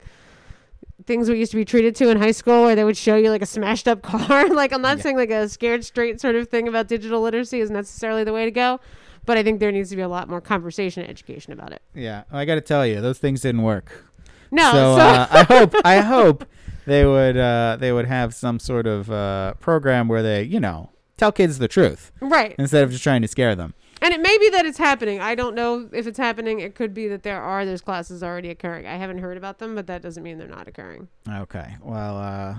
[1.05, 3.29] things we used to be treated to in high school, where they would show you
[3.29, 4.49] like a smashed up car.
[4.49, 5.03] like, I'm not Yeah.
[5.03, 8.45] saying like a scared straight sort of thing about digital literacy is necessarily the way
[8.45, 8.79] to go.
[9.25, 11.81] But I think there needs to be a lot more conversation and education about it.
[11.93, 14.05] Yeah, I got to tell you, those things didn't work.
[14.51, 16.45] No, so so, uh, I hope I hope
[16.87, 20.89] they would uh, they would have some sort of uh, program where they you know
[21.17, 22.55] tell kids the truth right.
[22.57, 23.73] instead of just trying to scare them.
[24.01, 25.19] And it may be that it's happening.
[25.19, 26.59] I don't know if it's happening.
[26.59, 28.85] It could be that there are those classes already occurring.
[28.85, 31.07] I haven't heard about them, but that doesn't mean they're not occurring.
[31.27, 31.77] Okay.
[31.81, 32.55] Well, uh,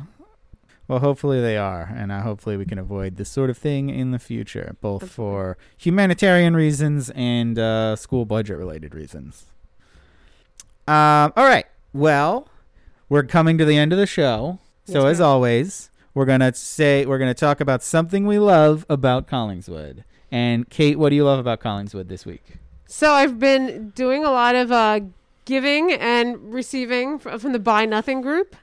[0.89, 4.11] well, hopefully they are, and uh, hopefully we can avoid this sort of thing in
[4.11, 9.47] the future, both for humanitarian reasons and uh, school budget related reasons.
[10.89, 11.66] Um, all right.
[11.93, 12.49] Well,
[13.09, 17.06] we're coming to the end of the show, so Yes, as always, we're gonna say
[17.06, 20.04] we're gonna talk about something we love about Collingswood.
[20.30, 22.42] And Kate, what do you love about Collingswood this week?
[22.86, 25.00] So I've been doing a lot of uh,
[25.44, 28.56] giving and receiving from the Buy Nothing group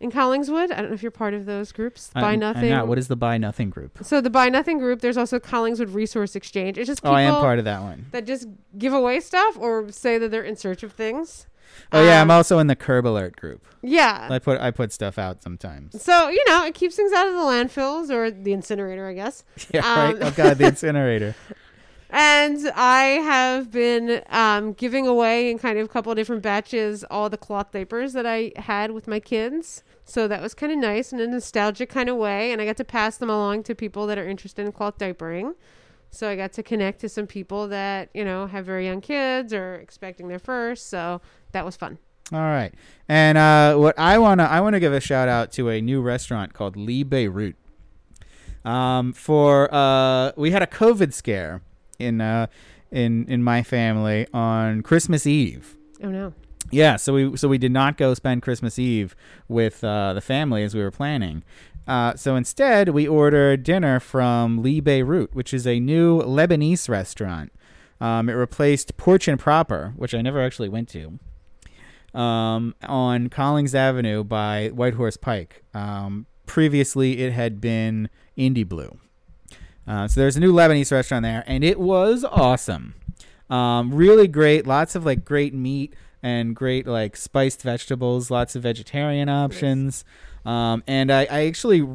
[0.00, 0.72] in Collingswood.
[0.72, 2.10] I don't know if you're part of those groups.
[2.14, 2.70] Buy I'm- I'm Nothing.
[2.70, 2.86] not.
[2.88, 3.98] What is the Buy Nothing group?
[4.02, 5.00] so the Buy Nothing group.
[5.00, 6.76] There's also Collingswood Resource Exchange.
[6.78, 8.06] It's just Oh, people I am part of that one.
[8.12, 8.46] that just
[8.78, 11.46] give away stuff or say that they're in search of things.
[11.92, 13.64] Oh yeah, I'm Um, also in the Curb Alert group.
[13.82, 14.26] Yeah.
[14.30, 16.02] I put I put stuff out sometimes.
[16.02, 19.44] so you know, it keeps things out of the landfills or the incinerator, I guess.
[19.72, 20.14] Yeah, right.
[20.14, 21.34] Um, Oh god, the incinerator.
[22.08, 27.02] And I have been um, giving away in kind of a couple of different batches
[27.10, 29.82] all the cloth diapers that I had with my kids.
[30.04, 32.52] So that was kind of nice in a nostalgic kind of way.
[32.52, 35.54] And I got to pass them along to people that are interested in cloth diapering.
[36.16, 39.52] So I got to connect to some people that, you know, have very young kids
[39.52, 40.88] or expecting their first.
[40.88, 41.20] So
[41.52, 41.98] that was fun.
[42.32, 42.74] All right.
[43.08, 46.54] And uh, what I wanna I wanna give a shout out to a new restaurant
[46.54, 47.54] called Lee Beirut.
[48.64, 51.62] Um, for uh, we had a COVID scare
[51.98, 52.48] in uh,
[52.90, 55.76] in in my family on Christmas Eve.
[56.02, 56.32] Oh, no.
[56.72, 59.14] Yeah, so we so we did not go spend Christmas Eve
[59.46, 61.44] with uh, the family as we were planning.
[61.86, 67.52] Uh, so instead, we ordered dinner from Lee Beirut, which is a new Lebanese restaurant.
[68.00, 71.18] Um, it replaced Porch and Proper, which I never actually went to,
[72.18, 75.62] um, on Collings Avenue by White Horse Pike.
[75.72, 78.98] Um, previously, it had been Indie Blue.
[79.86, 82.94] Uh, so there's a new Lebanese restaurant there, and it was awesome.
[83.48, 84.66] Um, really great.
[84.66, 88.30] Lots of like great meat and great like spiced vegetables.
[88.30, 90.04] Lots of vegetarian options.
[90.46, 91.86] Um, and I, I actually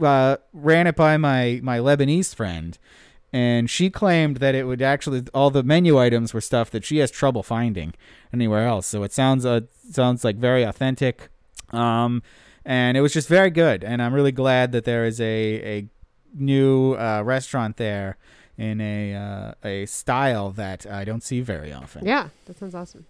[0.00, 2.78] uh, ran it by my my Lebanese friend,
[3.32, 6.98] and she claimed that it would actually all the menu items were stuff that she
[6.98, 7.94] has trouble finding
[8.32, 8.86] anywhere else.
[8.86, 11.28] So it sounds uh, sounds like very authentic.
[11.70, 12.22] Um,
[12.64, 13.84] and it was just very good.
[13.84, 15.88] And I'm really glad that there is a a
[16.34, 18.16] new uh, restaurant there
[18.56, 22.06] in a uh, a style that I don't see very often.
[22.06, 23.06] Yeah, that sounds awesome.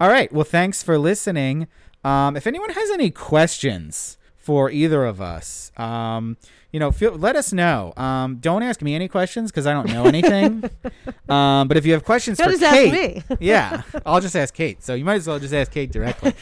[0.00, 0.32] All right.
[0.32, 1.68] Well, thanks for listening.
[2.06, 6.36] Um, if anyone has any questions for either of us, um,
[6.70, 7.92] you know, feel, let us know.
[7.96, 10.62] Um, don't ask me any questions because I don't know anything.
[11.28, 13.36] um, but if you have questions Don't for just Kate, ask me.
[13.40, 14.82] yeah, I'll just ask Kate.
[14.84, 16.32] So you might as well just ask Kate directly.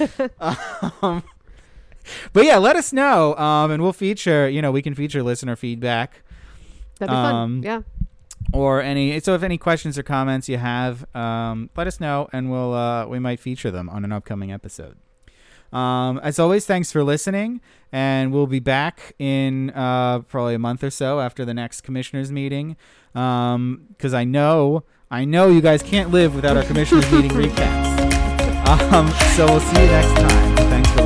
[0.41, 1.23] um,
[2.35, 4.49] but yeah, let us know, um, and we'll feature.
[4.49, 6.23] You know, we can feature listener feedback
[6.99, 7.35] That'd be fun.
[7.35, 7.83] Um, Yeah.
[8.53, 9.19] or any.
[9.21, 13.07] So if any questions or comments you have, um, let us know, and we'll uh,
[13.07, 14.97] we might feature them on an upcoming episode.
[15.75, 17.61] Um, as always, thanks for listening,
[17.91, 22.31] and we'll be back in uh, probably a month or so after the next commissioners
[22.31, 22.77] meeting,
[23.13, 27.93] because I know I know you guys can't live without our commissioners meeting recaps.
[28.65, 30.57] Um, so we'll see you next time.
[30.57, 31.04] Thanks for